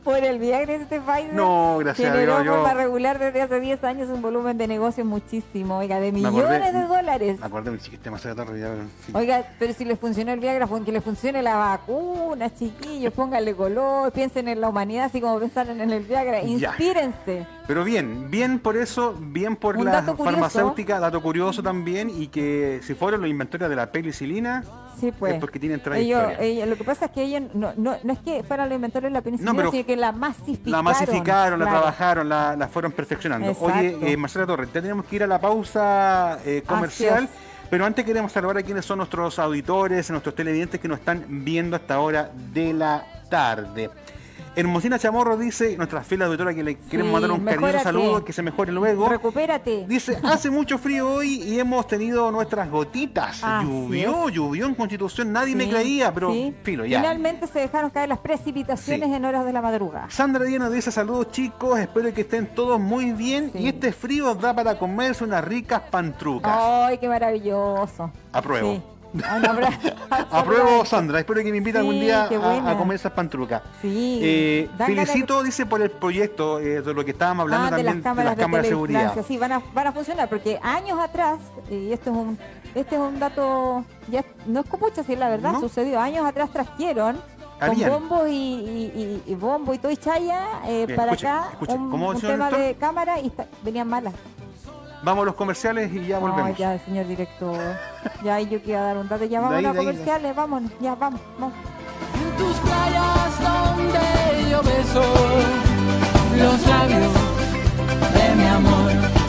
[0.04, 1.34] por el Viagra este Pfizer.
[1.34, 5.78] No, gracias generó a forma regular desde hace 10 años un volumen de negocio muchísimo,
[5.78, 7.40] oiga, de millones de dólares.
[7.42, 8.20] Acuérdame, sistema
[9.14, 14.12] Oiga, pero si le funcionó el Viagra, que le funcione la vacuna, chiquillos, pónganle color,
[14.12, 17.46] piensen en la humanidad así como pensaron en el Viagra, inspírense.
[17.68, 22.94] Pero bien, bien por eso, bien por la farmacéutica, dato curioso también, y que si
[22.94, 24.64] fueron los inventores de la penicilina,
[25.00, 25.34] sí, pues.
[25.36, 26.66] es porque tienen trayectoria.
[26.66, 29.14] lo que pasa es que ellos no, no, no es que fueran los inventores de
[29.14, 30.72] la penicilina, sino que la masificaron.
[30.72, 33.56] La masificaron, la trabajaron, la, la, fueron perfeccionando.
[33.60, 37.30] Oye, eh, Marcela Torres, tenemos que ir a la pausa eh, comercial.
[37.70, 41.76] Pero antes queremos saludar a quienes son nuestros auditores, nuestros televidentes que nos están viendo
[41.76, 43.90] hasta ahora de la tarde.
[44.56, 48.44] Hermosina Chamorro dice, nuestra fiel auditora que le queremos mandar un cariñoso saludo, que se
[48.44, 49.10] mejore luego.
[49.10, 49.86] Recupérate.
[49.88, 53.42] Dice, hace mucho frío hoy y hemos tenido nuestras gotitas.
[53.42, 57.00] llovió, llovió en Constitución, nadie me creía, pero filo, ya.
[57.00, 60.10] Finalmente se dejaron caer las precipitaciones en horas de la madrugada.
[60.10, 64.54] Sandra Díaz dice, saludos chicos, espero que estén todos muy bien y este frío da
[64.54, 66.56] para comerse unas ricas pantrucas.
[66.56, 68.12] Ay, qué maravilloso.
[68.32, 68.93] Apruebo.
[70.32, 71.20] Apruebo, Sandra.
[71.20, 73.62] Espero que me invite algún día a, comer esas pantrucas.
[73.82, 74.20] Sí.
[74.22, 78.24] Eh, felicito, dice, por el proyecto eh, de lo que estábamos hablando ah, también de
[78.24, 79.26] las cámaras de, seguridad.
[79.28, 82.38] Sí, van a, van a funcionar porque años atrás, y esto es un
[82.76, 86.00] este es un dato, ya no es mucho si la verdad, sucedió.
[86.00, 87.18] Años atrás trajeron
[87.60, 92.76] con bombo y, y, bombo y todo y chaya eh, para acá un, tema de
[92.76, 93.32] cámara y
[93.64, 94.14] venían malas.
[95.04, 96.52] Vamos a los comerciales y ya volvemos.
[96.52, 97.58] No, ya, señor director.
[98.24, 99.26] Ya yo quiero dar un dato.
[99.26, 100.72] Ya vamos a los comerciales, vámonos.
[100.80, 101.54] Ya, vamos, vamos.
[102.16, 105.04] En tus playas donde yo beso
[106.38, 107.14] los labios
[108.14, 109.23] de mi amor.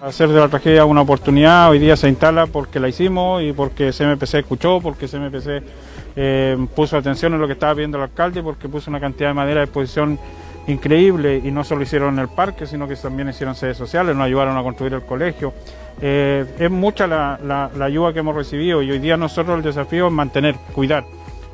[0.00, 3.90] Hacer de la tragedia una oportunidad, hoy día se instala porque la hicimos y porque
[3.90, 5.64] CMPC escuchó, porque CMPC
[6.14, 9.34] eh, puso atención en lo que estaba viendo el alcalde, porque puso una cantidad de
[9.34, 10.16] madera a disposición
[10.68, 14.26] increíble y no solo hicieron en el parque, sino que también hicieron sedes sociales, nos
[14.26, 15.52] ayudaron a construir el colegio.
[16.00, 20.06] Eh, es mucha la, la ayuda que hemos recibido y hoy día nosotros el desafío
[20.06, 21.04] es mantener, cuidar.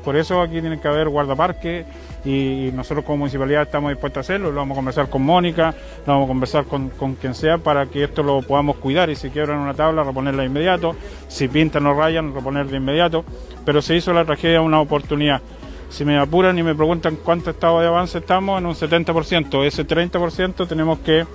[0.03, 1.83] Por eso aquí tiene que haber guardaparque
[2.25, 6.13] y nosotros como municipalidad estamos dispuestos a hacerlo, lo vamos a conversar con Mónica, lo
[6.13, 6.89] vamos a conversar con,
[7.21, 10.47] quien sea para que esto lo podamos cuidar y si quiebran una tabla reponerla de
[10.47, 10.95] inmediato,
[11.27, 13.23] si pintan o rayan reponer de inmediato,
[13.63, 15.41] pero se hizo la tragedia una oportunidad.
[15.89, 19.87] Si me apuran y me preguntan cuánto estado de avance estamos, en un 70%, ese
[19.87, 21.25] 30% tenemos que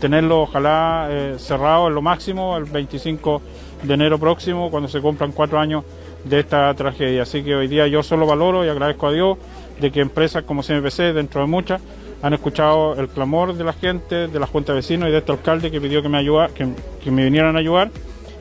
[0.00, 3.42] tenerlo ojalá eh, cerrado en lo máximo el 25
[3.82, 5.84] de enero próximo, cuando se cumplan cuatro años
[6.24, 7.22] de esta tragedia.
[7.22, 9.38] Así que hoy día yo solo valoro y agradezco a Dios
[9.80, 11.80] de que empresas como CMPC, dentro de muchas,
[12.22, 15.32] han escuchado el clamor de la gente, de la Junta de Vecinos y de este
[15.32, 16.66] alcalde que pidió que me, ayuda, que,
[17.02, 17.90] que me vinieran a ayudar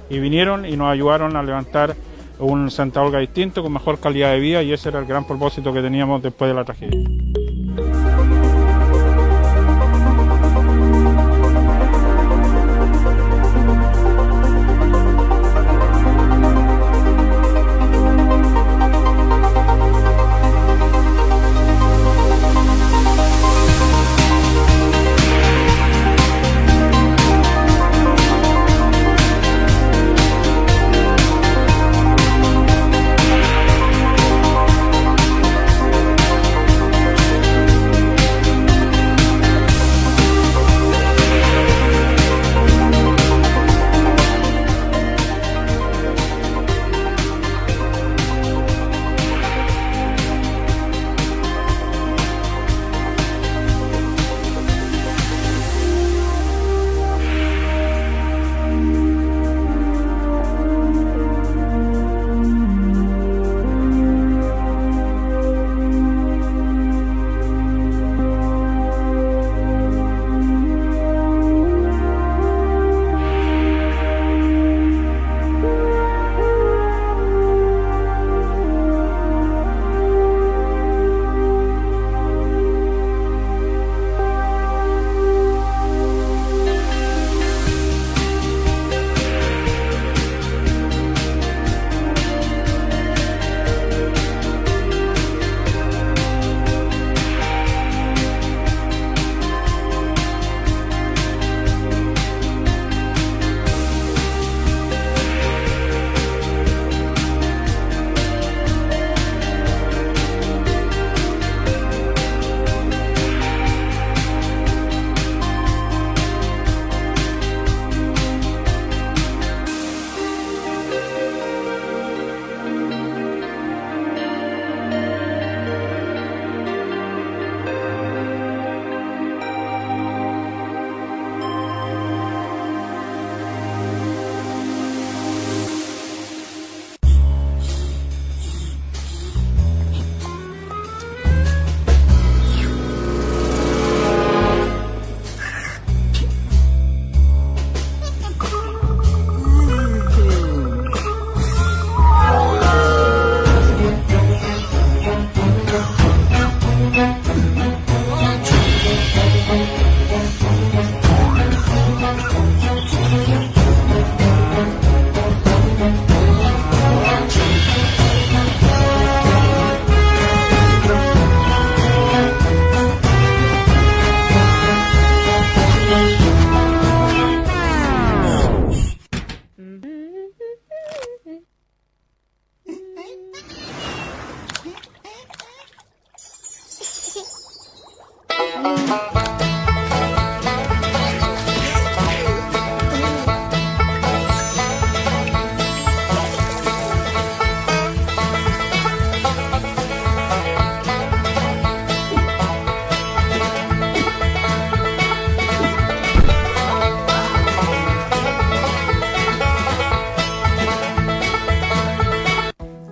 [0.10, 1.96] y vinieron y nos ayudaron a levantar
[2.40, 5.74] un Santa Olga distinto con mejor calidad de vida y ese era el gran propósito
[5.74, 7.00] que teníamos después de la tragedia.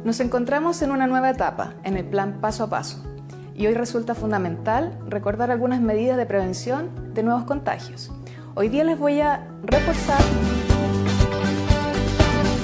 [0.04, 3.13] Nos encontramos en una nueva etapa en el plan paso a paso
[3.56, 8.12] y hoy resulta fundamental recordar algunas medidas de prevención de nuevos contagios.
[8.56, 10.22] Hoy día les voy a reforzar.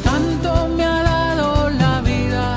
[0.03, 2.55] Tanto me ha dado la vida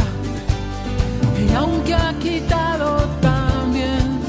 [1.38, 4.20] y aunque ha quitado también,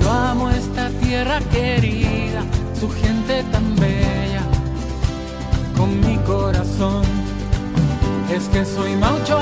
[0.00, 2.42] yo amo esta tierra querida,
[2.78, 4.42] su gente tan bella,
[5.76, 7.04] con mi corazón.
[8.30, 9.38] Es que soy maucho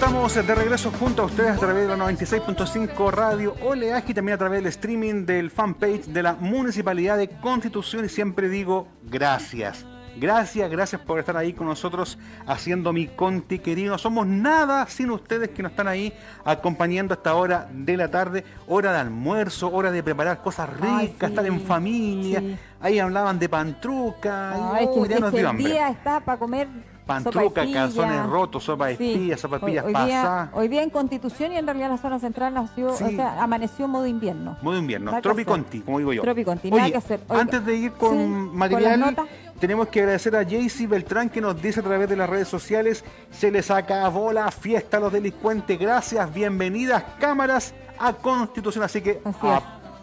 [0.00, 4.36] estamos de regreso junto a ustedes a través de la 96.5 Radio Oleaje y también
[4.36, 8.06] a través del streaming del fanpage de la Municipalidad de Constitución.
[8.06, 9.84] Y siempre digo gracias.
[10.16, 13.92] Gracias, gracias por estar ahí con nosotros haciendo mi conti querido.
[13.92, 16.14] No somos nada sin ustedes que nos están ahí
[16.46, 21.28] acompañando a esta hora de la tarde, hora de almuerzo, hora de preparar cosas ricas,
[21.28, 22.42] estar en familia.
[22.80, 24.74] Ahí hablaban de pantruca.
[24.74, 26.68] Ay, que, el día está para comer
[27.10, 30.50] Pantruca, calzones rotos, sopa de espilla, sopa de espillas hoy, pasadas.
[30.52, 34.06] Hoy día en Constitución y en realidad la zona central nació, o sea, amaneció modo
[34.06, 34.56] invierno.
[34.62, 36.22] Modo invierno, Tropiconti, como digo yo.
[36.22, 37.20] Tropiconti, nada que hacer.
[37.28, 39.16] antes de ir con material,
[39.58, 43.04] tenemos que agradecer a Jaycee Beltrán que nos dice a través de las redes sociales,
[43.30, 49.20] se les acabó la fiesta a los delincuentes, gracias, bienvenidas cámaras a Constitución, así que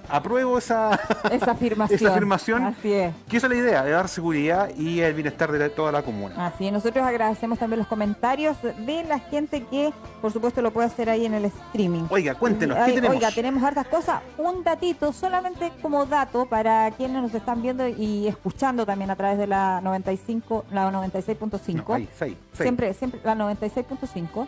[0.10, 1.00] apruebo esa,
[1.32, 2.00] esa afirmación.
[2.00, 2.64] esa afirmación.
[2.64, 3.14] Así es.
[3.30, 6.48] Que esa es la idea, de dar seguridad y el bienestar de toda la comuna.
[6.48, 6.74] Así es.
[6.74, 11.26] Nosotros agradecemos también los comentarios de la gente que, por supuesto, lo puede hacer ahí
[11.26, 12.04] en el streaming.
[12.10, 13.18] Oiga, cuéntenos, ¿qué tenemos?
[13.18, 14.22] Oiga, tenemos hartas cosas.
[14.38, 19.38] Un datito, solamente como dato para quienes nos están viendo y escuchando también a través
[19.38, 22.08] de la 95, la 96.5.
[22.54, 24.48] siempre, siempre la 96.5.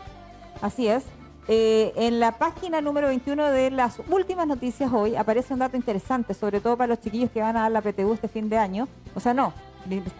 [0.61, 1.03] Así es.
[1.51, 6.35] Eh, en la página número 21 de las últimas noticias hoy aparece un dato interesante,
[6.35, 8.87] sobre todo para los chiquillos que van a dar la PTU este fin de año,
[9.15, 9.51] o sea, no,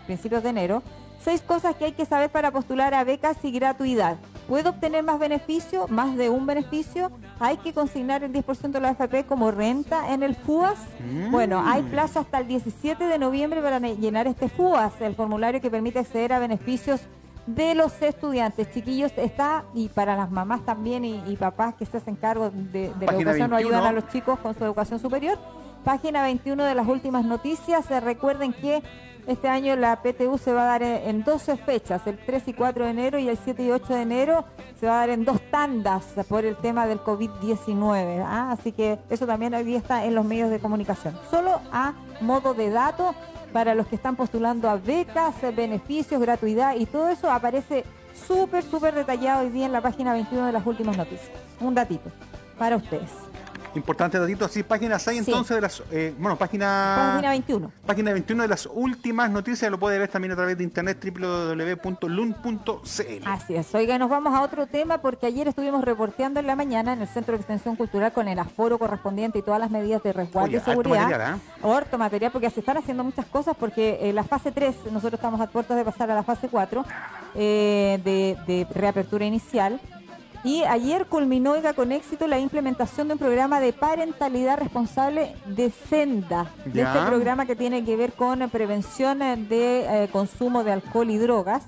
[0.08, 0.82] principios de enero.
[1.24, 4.18] Seis cosas que hay que saber para postular a becas y gratuidad.
[4.48, 7.12] ¿Puedo obtener más beneficio, más de un beneficio?
[7.40, 10.80] ¿Hay que consignar el 10% de la AFP como renta en el FUAS?
[11.00, 11.30] Mm.
[11.30, 15.70] Bueno, hay plazo hasta el 17 de noviembre para llenar este FUAS, el formulario que
[15.70, 17.02] permite acceder a beneficios
[17.56, 18.72] de los estudiantes.
[18.72, 23.14] Chiquillos, está, y para las mamás también y, papás que se hacen cargo de, la
[23.14, 25.38] educación, no ayudan a los chicos con su educación superior.
[25.84, 27.86] Página 21 de las últimas noticias.
[27.86, 28.84] se recuerden que
[29.26, 32.86] este año la PTU se va a dar en, 12 fechas, el 3 y 4
[32.86, 34.46] de enero y el 7 y 8 de enero
[34.80, 38.24] se va a dar en dos tandas por el tema del COVID-19.
[38.26, 38.52] ¿ah?
[38.52, 41.18] Así que eso también hoy día está en los medios de comunicación.
[41.30, 43.14] Solo a modo de dato
[43.54, 47.84] para los que están postulando a becas, beneficios, gratuidad y todo eso aparece
[48.28, 51.32] súper, súper detallado hoy día en la página 21 de las últimas noticias.
[51.60, 52.12] Un datito
[52.58, 53.10] para ustedes.
[53.76, 57.12] Importante datito, así, página 6 entonces de las, eh, bueno, página...
[57.14, 57.72] Página 21.
[57.86, 62.58] Página 21 de las últimas noticias, lo puede ver también a través de internet www.lun.cl.
[63.26, 66.94] Así es, oiga, nos vamos a otro tema porque ayer estuvimos reporteando en la mañana
[66.94, 70.14] en el Centro de Extensión Cultural con el aforo correspondiente y todas las medidas de
[70.14, 71.04] resguardo y seguridad.
[71.04, 71.42] Material, ¿eh?
[71.62, 75.40] Orto material, porque se están haciendo muchas cosas porque eh, la fase 3, nosotros estamos
[75.42, 76.86] a puertas de pasar a la fase 4
[77.36, 79.80] eh, de, de reapertura inicial.
[80.44, 86.52] Y ayer culminó con éxito la implementación de un programa de parentalidad responsable de Senda,
[86.66, 91.18] de este programa que tiene que ver con prevención de eh, consumo de alcohol y
[91.18, 91.64] drogas.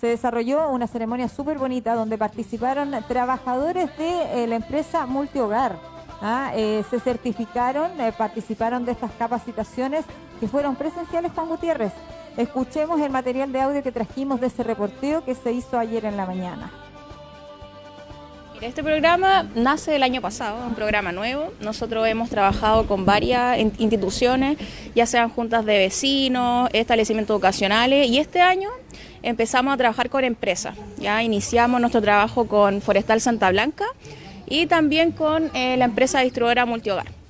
[0.00, 5.76] Se desarrolló una ceremonia súper bonita donde participaron trabajadores de eh, la empresa Multihogar.
[6.22, 6.52] ¿ah?
[6.54, 10.04] Eh, se certificaron, participaron de estas capacitaciones
[10.38, 11.92] que fueron presenciales Juan Gutiérrez.
[12.36, 16.16] Escuchemos el material de audio que trajimos de ese reporteo que se hizo ayer en
[16.16, 16.83] la mañana.
[18.60, 21.52] Este programa nace del año pasado, un programa nuevo.
[21.60, 24.56] Nosotros hemos trabajado con varias instituciones,
[24.94, 28.70] ya sean juntas de vecinos, establecimientos educacionales, y este año
[29.22, 30.76] empezamos a trabajar con empresas.
[30.98, 33.84] Ya iniciamos nuestro trabajo con Forestal Santa Blanca
[34.46, 37.23] y también con eh, la empresa distribuidora Multihogar.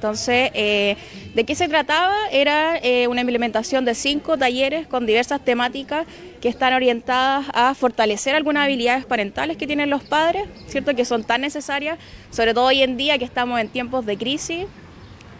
[0.00, 0.96] Entonces, eh,
[1.34, 2.16] ¿de qué se trataba?
[2.32, 6.06] Era eh, una implementación de cinco talleres con diversas temáticas
[6.40, 10.94] que están orientadas a fortalecer algunas habilidades parentales que tienen los padres, ¿cierto?
[10.94, 11.98] Que son tan necesarias,
[12.30, 14.64] sobre todo hoy en día que estamos en tiempos de crisis,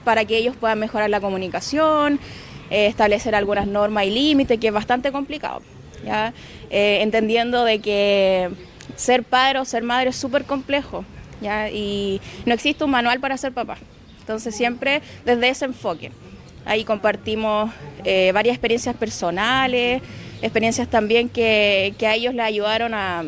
[0.04, 2.20] para que ellos puedan mejorar la comunicación,
[2.68, 5.62] eh, establecer algunas normas y límites, que es bastante complicado,
[6.04, 6.34] ¿ya?
[6.68, 8.50] entendiendo de que
[8.96, 11.06] ser padre o ser madre es súper complejo,
[11.40, 11.70] ¿ya?
[11.70, 13.78] Y no existe un manual para ser papá.
[14.30, 16.12] Entonces siempre desde ese enfoque.
[16.64, 17.72] Ahí compartimos
[18.04, 20.02] eh, varias experiencias personales,
[20.40, 23.24] experiencias también que, a ellos les ayudaron a,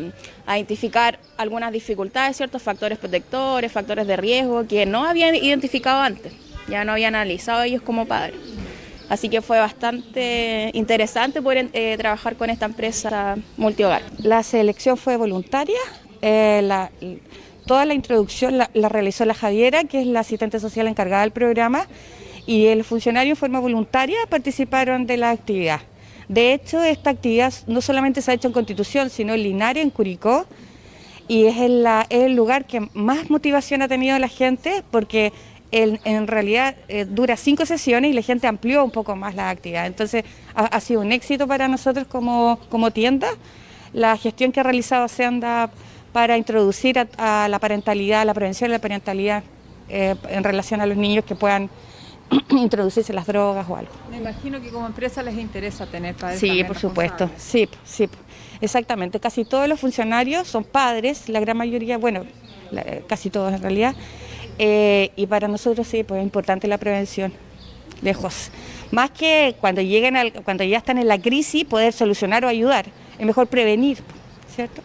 [0.47, 6.31] identificar algunas dificultades, ciertos factores protectores, factores de riesgo que no habían identificado antes,
[6.69, 8.37] ya no habían analizado ellos como padres.
[9.09, 14.03] Así que fue bastante interesante poder eh, trabajar con esta empresa multihogar.
[14.19, 15.79] La selección fue voluntaria.
[16.21, 16.89] Eh, la,
[17.65, 21.87] Toda la introducción la, realizó la Javiera, que es la asistente social encargada del programa,
[22.45, 25.81] y el funcionario en forma voluntaria participaron de la actividad.
[26.27, 29.89] De hecho, esta actividad no solamente se ha hecho en Constitución, sino en Linares, en
[29.89, 30.45] Curicó,
[31.27, 35.31] y es el, lugar que más motivación ha tenido la gente, porque
[35.71, 39.87] en realidad eh, dura cinco sesiones y la gente amplió un poco más la actividad.
[39.87, 40.23] Entonces,
[40.53, 43.27] ha, sido un éxito para nosotros como, tienda.
[43.91, 45.71] La gestión que ha realizado Senda
[46.13, 49.43] para introducir a, la parentalidad, la prevención de la parentalidad
[49.89, 51.69] eh, en relación a los niños que puedan
[52.51, 53.91] introducirse las drogas o algo.
[54.09, 56.39] Me imagino que como empresa les interesa tener padres.
[56.39, 58.07] Sí, por supuesto, sí, sí,
[58.61, 59.19] exactamente.
[59.19, 62.25] Casi todos los funcionarios son padres, la gran mayoría, bueno,
[63.07, 63.95] casi todos en realidad,
[64.59, 67.33] eh, y para nosotros sí, pues es importante la prevención,
[68.01, 68.51] lejos.
[68.91, 72.85] Más que cuando lleguen al, cuando ya están en la crisis, poder solucionar o ayudar
[73.17, 73.97] es mejor prevenir,
[74.55, 74.83] ¿cierto?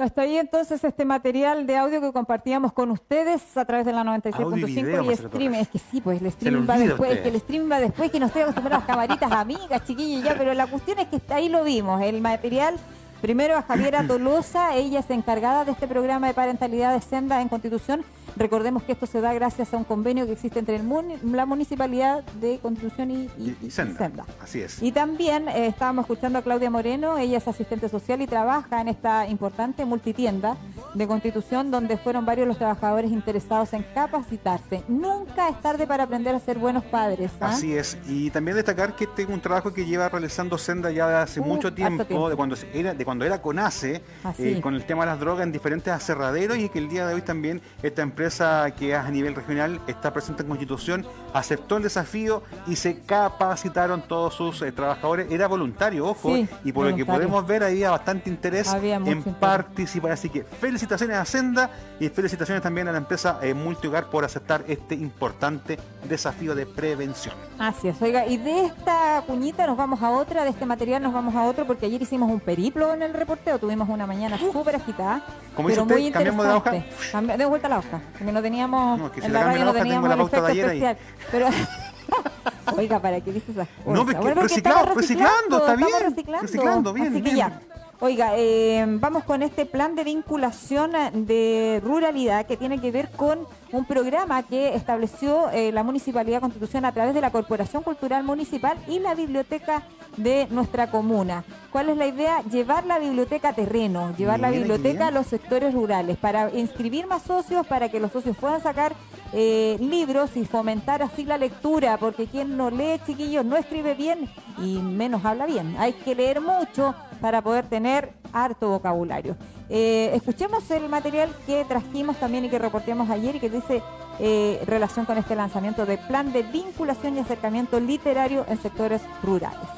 [0.00, 4.04] Hasta ahí entonces este material de audio que compartíamos con ustedes a través de la
[4.04, 5.58] 96.5 y, streaming.
[5.58, 8.26] Es que sí, pues el streaming va después, que el streaming va después, que no
[8.26, 11.64] estoy acostumbrado a las camaritas amigas, chiquillos, ya, pero la cuestión es que ahí lo
[11.64, 12.76] vimos, el material
[13.20, 17.48] Primero a Javiera Tolosa, ella es encargada de este programa de parentalidad de Senda en
[17.48, 18.04] Constitución.
[18.36, 20.80] Recordemos que esto se da gracias a un convenio que existe entre
[21.24, 24.24] la Municipalidad de Constitución y, Senda.
[24.40, 24.80] Así es.
[24.80, 28.86] Y también eh, estábamos escuchando a Claudia Moreno, ella es asistente social y trabaja en
[28.86, 30.56] esta importante multitienda
[30.94, 34.82] de Constitución donde fueron varios los trabajadores interesados en capacitarse.
[34.88, 37.30] Nunca es tarde para aprender a ser buenos padres.
[37.40, 37.48] ¿ah?
[37.48, 37.98] Así es.
[38.08, 41.40] Y también destacar que este es un trabajo que lleva realizando Senda ya de hace
[41.40, 44.02] mucho tiempo, de cuando era de cuando era CONACE,
[44.38, 47.14] eh, con el tema de las drogas en diferentes aserraderos y que el día de
[47.14, 52.42] hoy también esta empresa que a nivel regional está presente en Constitución aceptó el desafío
[52.66, 55.30] y se capacitaron todos sus eh, trabajadores.
[55.30, 60.12] Era voluntario, ojo, y por lo que podemos ver había bastante interés en participar.
[60.12, 60.44] Así que
[60.78, 65.76] felicitaciones a Senda y felicitaciones también a la empresa eh, Multihogar por aceptar este importante
[66.08, 67.34] desafío de prevención.
[67.58, 71.12] Así es, oiga, y de esta cuñita nos vamos a otra, de este material nos
[71.12, 73.58] vamos a otro, porque ayer hicimos un periplo en el reporteo.
[73.58, 75.20] Tuvimos una mañana súper agitada.
[75.56, 77.36] Como pero muy cambiamos de hoja.
[77.36, 78.00] de vuelta la hoja.
[78.16, 79.00] Porque no teníamos.
[79.16, 80.96] en la radio no teníamos el efecto especial.
[81.32, 81.48] Pero.
[82.76, 83.94] Oiga, ¿para qué dices esas cosas?
[83.94, 85.88] No, porque reciclando, reciclando, está bien.
[86.00, 86.42] Reciclando.
[86.42, 87.08] reciclando, bien.
[87.08, 87.60] Así que ya.
[88.00, 93.40] Oiga, eh, vamos con este plan de vinculación de ruralidad que tiene que ver con
[93.72, 98.78] un programa que estableció eh, la Municipalidad Constitución a través de la Corporación Cultural Municipal
[98.86, 99.82] y la Biblioteca
[100.16, 101.42] de nuestra comuna.
[101.72, 102.40] ¿Cuál es la idea?
[102.42, 107.22] Llevar la biblioteca a terreno, llevar la biblioteca a los sectores rurales para inscribir más
[107.22, 108.94] socios, para que los socios puedan sacar
[109.32, 114.30] eh, libros y fomentar así la lectura, porque quien no lee, chiquillos, no escribe bien
[114.58, 115.76] y menos habla bien.
[115.78, 119.36] Hay que leer mucho para poder tener harto vocabulario.
[119.68, 123.82] Eh, escuchemos el material que trajimos también y que reportamos ayer y que dice
[124.18, 129.68] eh, relación con este lanzamiento de plan de vinculación y acercamiento literario en sectores rurales.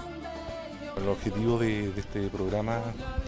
[0.97, 2.81] El objetivo de, de este programa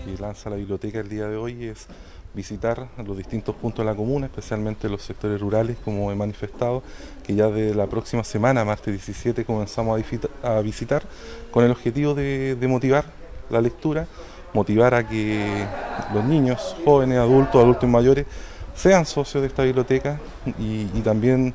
[0.04, 1.88] que lanza la biblioteca el día de hoy es
[2.34, 6.82] visitar los distintos puntos de la comuna, especialmente los sectores rurales, como he manifestado,
[7.22, 10.00] que ya de la próxima semana, martes 17, comenzamos
[10.42, 11.02] a, visitar
[11.50, 13.04] con el objetivo de, motivar
[13.50, 14.06] la lectura,
[14.54, 15.66] motivar a que
[16.14, 18.26] los niños, jóvenes, adultos, adultos mayores,
[18.74, 20.18] sean socios de esta biblioteca
[20.58, 21.54] y, y también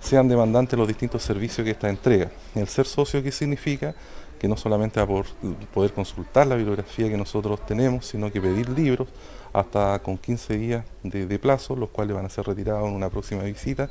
[0.00, 2.30] sean demandantes de los distintos servicios que esta entrega.
[2.54, 3.94] El ser socio, ¿qué significa?
[4.38, 5.26] Que no solamente por
[5.72, 9.08] poder consultar la bibliografía que nosotros tenemos, sino que pedir libros,
[9.52, 13.42] hasta con 15 días de, plazo, los cuales van a ser retirados en una próxima
[13.42, 13.88] visita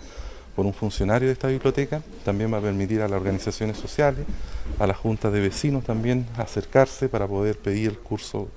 [0.55, 2.01] por un funcionario de esta biblioteca.
[2.25, 4.25] También va a permitir a las organizaciones sociales,
[4.77, 8.47] a las juntas de vecinos también acercarse para poder pedir el curso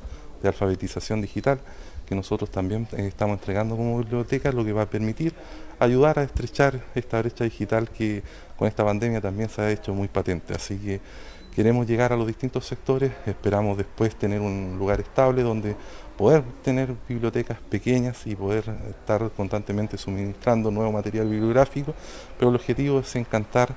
[0.43, 1.61] de alfabetización digital
[2.07, 5.33] que nosotros también eh, estamos entregando como biblioteca, lo que va a permitir
[5.79, 8.23] ayudar a estrechar esta brecha digital que
[8.57, 10.55] con esta pandemia también se ha hecho muy patente.
[10.55, 11.01] Así que
[11.55, 15.75] queremos llegar a los distintos sectores, esperamos después tener un lugar estable donde
[16.17, 21.95] poder tener bibliotecas pequeñas y poder estar constantemente suministrando nuevo material bibliográfico,
[22.39, 23.75] pero el objetivo es encantar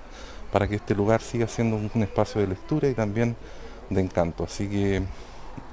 [0.52, 3.36] para que este lugar siga siendo un espacio de lectura y también
[3.90, 4.44] de encanto.
[4.44, 5.02] Así que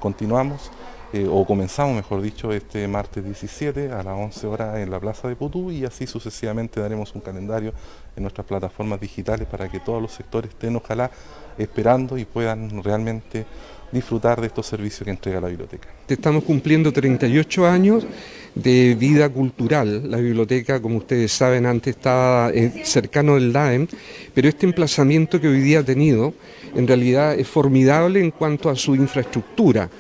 [0.00, 0.70] continuamos,
[1.12, 5.28] eh, o comenzamos mejor dicho, este martes 17 a las 11 horas en la Plaza
[5.28, 7.72] de Putú y así sucesivamente daremos un calendario
[8.16, 11.10] en nuestras plataformas digitales para que todos los sectores estén ojalá
[11.58, 13.44] esperando y puedan realmente
[13.92, 15.88] disfrutar de estos servicios que entrega la biblioteca.
[16.08, 18.06] Estamos cumpliendo 38 años
[18.54, 20.10] de vida cultural.
[20.10, 23.86] La biblioteca, como ustedes saben, antes estaba eh, cercano del DAEM,
[24.34, 26.34] pero este emplazamiento que hoy día ha tenido
[26.74, 29.90] en realidad es formidable en cuanto a su infraestructura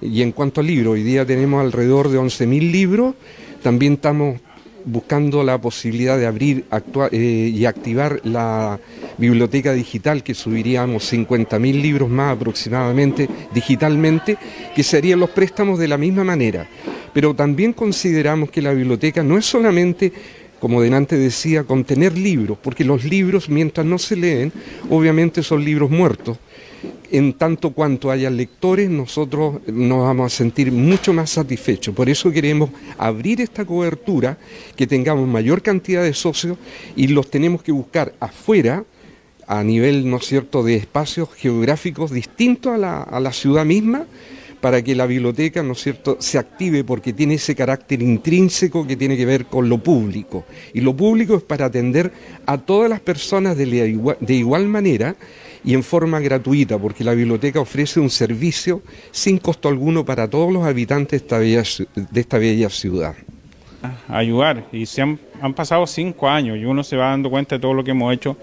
[0.00, 0.94] y en cuanto a libros.
[0.94, 3.14] Hoy día tenemos alrededor de 11.000 libros,
[3.62, 4.40] también estamos
[4.84, 6.64] buscando la posibilidad de abrir
[7.12, 8.80] eh, y activar la
[9.18, 14.36] biblioteca digital, que subiríamos 50.000 libros más aproximadamente digitalmente,
[14.74, 16.68] que serían los préstamos de la misma manera.
[17.12, 20.12] Pero también consideramos que la biblioteca no es solamente
[20.62, 24.52] como delante decía, contener libros, porque los libros, mientras no se leen,
[24.90, 26.38] obviamente son libros muertos,
[27.10, 31.92] en tanto cuanto haya lectores, nosotros nos vamos a sentir mucho más satisfechos.
[31.94, 34.38] Por eso queremos abrir esta cobertura,
[34.76, 36.56] que tengamos mayor cantidad de socios
[36.94, 38.84] y los tenemos que buscar afuera
[39.46, 44.06] a nivel, ¿no es cierto?, de espacios geográficos distintos a la, a la ciudad misma
[44.60, 48.96] para que la biblioteca, ¿no es cierto?, se active porque tiene ese carácter intrínseco que
[48.96, 50.44] tiene que ver con lo público.
[50.72, 52.12] Y lo público es para atender
[52.46, 55.16] a todas las personas de igual manera
[55.64, 60.52] y en forma gratuita, porque la biblioteca ofrece un servicio sin costo alguno para todos
[60.52, 61.62] los habitantes de esta bella,
[61.94, 63.14] de esta bella ciudad.
[64.08, 67.60] Ayudar, y se han, han pasado cinco años y uno se va dando cuenta de
[67.60, 68.36] todo lo que hemos hecho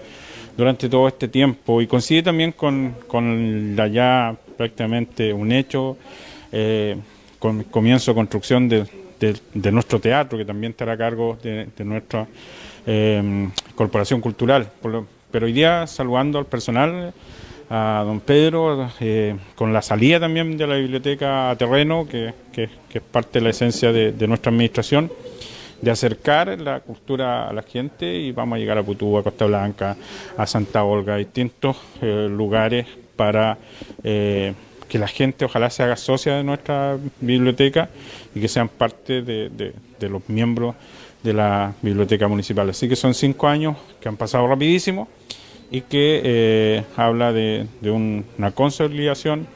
[0.56, 5.96] durante todo este tiempo y coincide también con, con la ya prácticamente un hecho,
[6.52, 6.96] eh,
[7.38, 8.86] con comienzo de construcción de,
[9.18, 12.26] de, nuestro teatro, que también estará a cargo de, nuestra
[12.86, 14.70] eh, corporación cultural.
[15.30, 17.12] pero hoy día saludando al personal,
[17.70, 22.68] a don Pedro, eh, con la salida también de la biblioteca a terreno, que, que
[22.92, 25.10] es parte de la esencia de, nuestra administración
[25.80, 29.46] de acercar la cultura a la gente y vamos a llegar a Putú, a Costa
[29.46, 29.96] Blanca,
[30.36, 33.58] a Santa Olga, a distintos eh, lugares para
[34.02, 34.54] eh,
[34.88, 37.88] que la gente ojalá se haga socia de nuestra biblioteca
[38.34, 40.74] y que sean parte de, los miembros
[41.22, 42.68] de la biblioteca municipal.
[42.68, 45.08] Así que son cinco años que han pasado rapidísimo
[45.70, 49.46] y que eh, habla de, una consolidación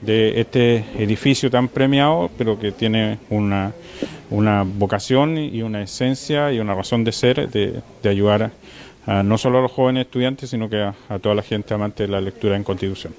[0.00, 3.72] de este edificio tan premiado, pero que tiene una,
[4.30, 8.52] una vocación y una esencia y una razón de ser de, ayudar
[9.06, 12.08] a, no solo a los jóvenes estudiantes, sino que a, toda la gente amante de
[12.08, 13.14] la lectura en Constitución.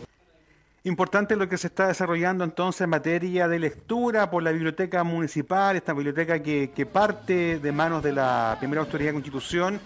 [0.85, 5.75] Importante lo que se está desarrollando entonces en materia de lectura por la biblioteca municipal,
[5.75, 9.81] esta biblioteca que, que parte de manos de la primera autoridad de Constitución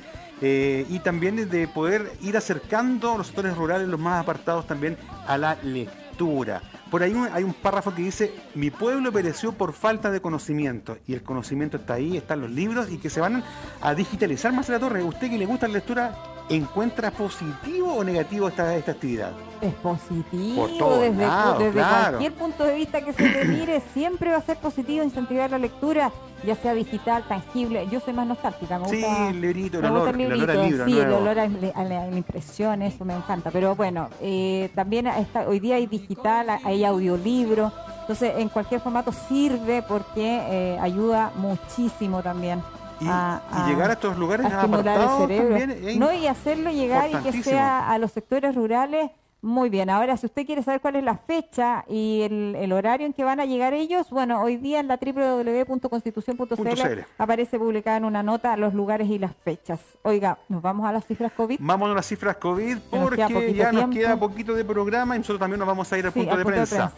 [0.45, 4.97] eh, y también de poder ir acercando a los sectores rurales, los más apartados también,
[5.25, 6.61] a la lectura.
[6.93, 10.99] Por ahí hay un párrafo que dice, mi pueblo pereció por falta de conocimiento.
[11.07, 13.43] Y el conocimiento está ahí, están los libros y que se van
[13.81, 15.03] a digitalizar más en la torre.
[15.03, 16.15] ¿Usted que le gusta la lectura,
[16.49, 19.31] encuentra positivo o negativo esta, esta actividad?
[19.61, 20.67] Es positivo,
[20.97, 21.25] desde,
[21.73, 25.57] cualquier punto de vista que se te mire, siempre va a ser positivo incentivar la
[25.57, 26.11] lectura,
[26.45, 27.87] ya sea digital, tangible.
[27.89, 30.99] Yo soy más nostálgica, me gusta, sí, el librito, el olor, el olor libro Sí,
[30.99, 33.51] el olor a, la, impresión, eso me encanta.
[33.51, 37.71] Pero bueno, eh, también está, hoy día hay digital, hay audiolibro.
[38.01, 42.61] Entonces, en cualquier formato sirve porque eh, ayuda muchísimo también.
[42.99, 47.97] Y, llegar a estos lugares apartados también No, y hacerlo llegar y que sea a
[47.97, 49.11] los sectores rurales
[49.43, 53.11] muy bien, ahora si usted quiere saber cuál es la fecha y el, horario en
[53.11, 58.23] que van a llegar ellos, bueno, hoy día en la www.constitución.cl aparece publicada en una
[58.23, 59.81] nota los lugares y las fechas.
[60.03, 61.57] Oiga, ¿nos vamos a las cifras COVID?
[61.59, 65.59] Vamos a las cifras COVID porque ya nos queda poquito de programa y nosotros también
[65.59, 66.89] nos vamos a ir al punto, de, prensa.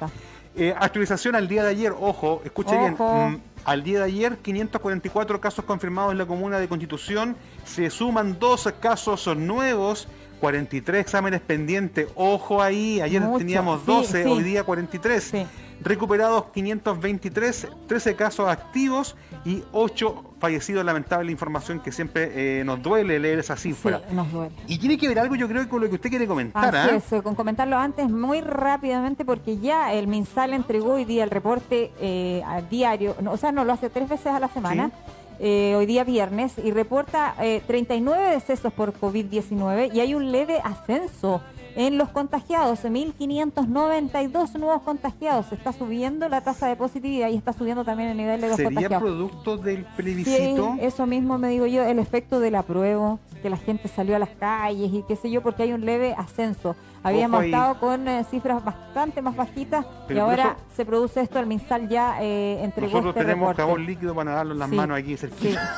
[0.56, 2.94] Eh, actualización al día de ayer, ojo, escuche bien.
[2.94, 7.36] Mm, al día de ayer, 544 casos confirmados en la comuna de Constitución.
[7.66, 10.08] Se suman dos casos nuevos,
[10.40, 12.08] 43 exámenes pendientes.
[12.16, 15.34] Ojo ahí, ayer teníamos 12, hoy día 43
[15.82, 20.86] recuperados 523, 13 casos activos y 8 fallecidos.
[20.86, 24.02] Lamentable información que siempre eh, nos duele leer esa cifra.
[24.08, 24.56] Sí, nos duele.
[24.68, 26.76] Y tiene que ver algo, yo creo, con lo que usted quiere comentar.
[26.76, 27.22] Así ¿ah?
[27.22, 32.44] con comentarlo antes muy rápidamente, porque ya el MinSal entregó hoy día el reporte eh,
[32.46, 34.92] al diario, o sea, no lo hace tres veces a la semana.
[35.38, 37.36] Eh, hoy día viernes y reporta
[37.68, 41.42] 39 decesos por COVID-19 y hay un leve ascenso
[41.76, 45.48] en los contagiados, 1.592 nuevos contagiados.
[45.48, 48.56] Se está subiendo la tasa de positividad y está subiendo también el nivel de los
[48.56, 49.04] ¿Sería contagiados.
[49.04, 50.74] producto del plebiscito?
[50.76, 54.20] Sí, eso mismo me digo yo, el efecto del apruebo, que la gente salió a
[54.20, 56.76] las calles y qué sé yo, porque hay un leve ascenso.
[57.04, 61.88] Habíamos estado con eh, cifras bastante más bajitas y ahora se produce esto, el MinSal
[61.88, 65.30] ya eh, entregó Nosotros este tenemos jabón líquido para darlo en las manos aquí Sí,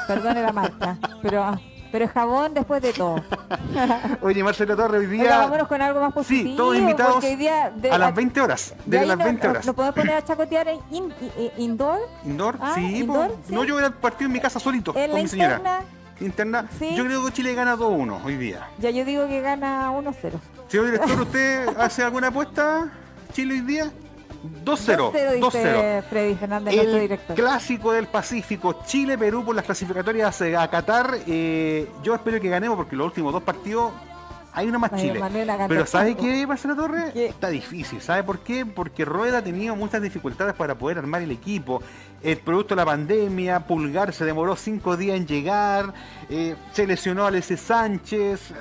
[0.07, 1.43] perdone la marca, pero
[1.91, 3.23] pero es jabón después de todo.
[4.21, 5.39] Oye, Marcelo Torre, hoy día.
[5.39, 6.49] vámonos con algo más positivo.
[6.49, 7.23] Sí, todos invitados
[7.91, 8.75] a las 20 horas.
[8.85, 9.65] Desde las 20 horas.
[9.65, 10.79] ¿Lo podemos poner a chacotear en
[11.57, 11.99] indoor?
[12.25, 12.57] ¿Indoor?
[12.61, 15.83] Ah, sí, indoor, No, yo voy al partido en mi casa solito, con mi señora.
[16.19, 16.67] Interna.
[16.95, 18.67] Yo creo que Chile gana 2-1 hoy día.
[18.79, 20.13] Ya yo digo que gana 1-0.
[20.67, 22.91] Señor director, ¿usted hace alguna apuesta
[23.33, 23.91] Chile hoy día?
[24.65, 25.39] 2-0.
[25.39, 26.03] 2-0.
[26.03, 27.35] Freddy Fernández, el director.
[27.35, 31.19] Clásico del Pacífico, Chile-Perú por las clasificatorias a Qatar.
[31.27, 33.93] Eh, yo espero que ganemos porque los últimos dos partidos
[34.57, 35.21] hay uno más Chile.
[35.67, 37.15] Pero ¿sabe qué, Marcelo Torres?
[37.15, 38.01] Está difícil.
[38.01, 38.65] ¿Sabe por qué?
[38.65, 41.79] Porque Rueda ha tenido muchas dificultades para poder armar el equipo.
[42.23, 45.93] El producto de la pandemia, Pulgar se demoró cinco días en llegar,
[46.29, 48.53] eh, se lesionó a Alexis Sánchez,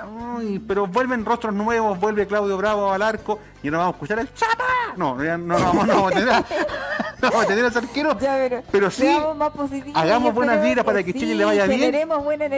[0.69, 4.33] pero vuelven rostros nuevos, vuelve Claudio Bravo al arco y nos vamos a escuchar el
[4.35, 4.65] chapa.
[4.97, 8.19] No, no, no, vamos, no, a tener, no vamos a tener arquero,
[8.71, 9.17] pero, sí
[9.95, 11.95] hagamos buenas vidas para que Chile le vaya bien.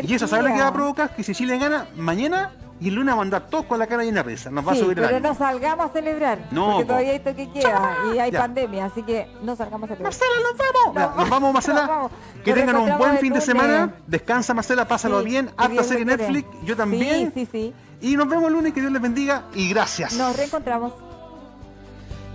[0.03, 1.15] Y eso, ¿sabe lo que va a provocar?
[1.15, 2.51] Que si Chile gana mañana,
[2.81, 4.51] y el lunes a andar todos con la cara llena de risa.
[4.51, 6.39] Nos va a subir pero el Pero no salgamos a celebrar.
[6.53, 6.73] No.
[6.73, 8.85] Porque todavía hay toque queda y hay pandemia.
[8.85, 10.13] Así que no salgamos a celebrar.
[10.13, 10.95] Marcela, nos vamos.
[10.95, 11.01] No.
[11.01, 12.11] Ya, nos vamos, Marcela.
[12.45, 13.95] Que tengan un buen fin de semana.
[14.07, 14.87] Descansa, Marcela.
[14.87, 15.51] Pásalo bien.
[15.57, 16.49] Harta serie Netflix.
[16.65, 17.33] Yo también.
[17.35, 17.75] Sí, sí, sí.
[18.01, 18.73] Y nos vemos el lunes.
[18.73, 19.45] Que Dios les bendiga.
[19.55, 20.15] Y gracias.
[20.15, 20.93] Nos reencontramos.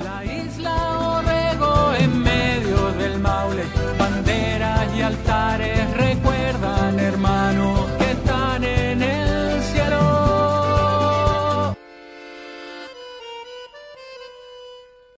[0.04, 3.64] La isla Orrego en medio del Maule.
[3.98, 5.73] Banderas y altares.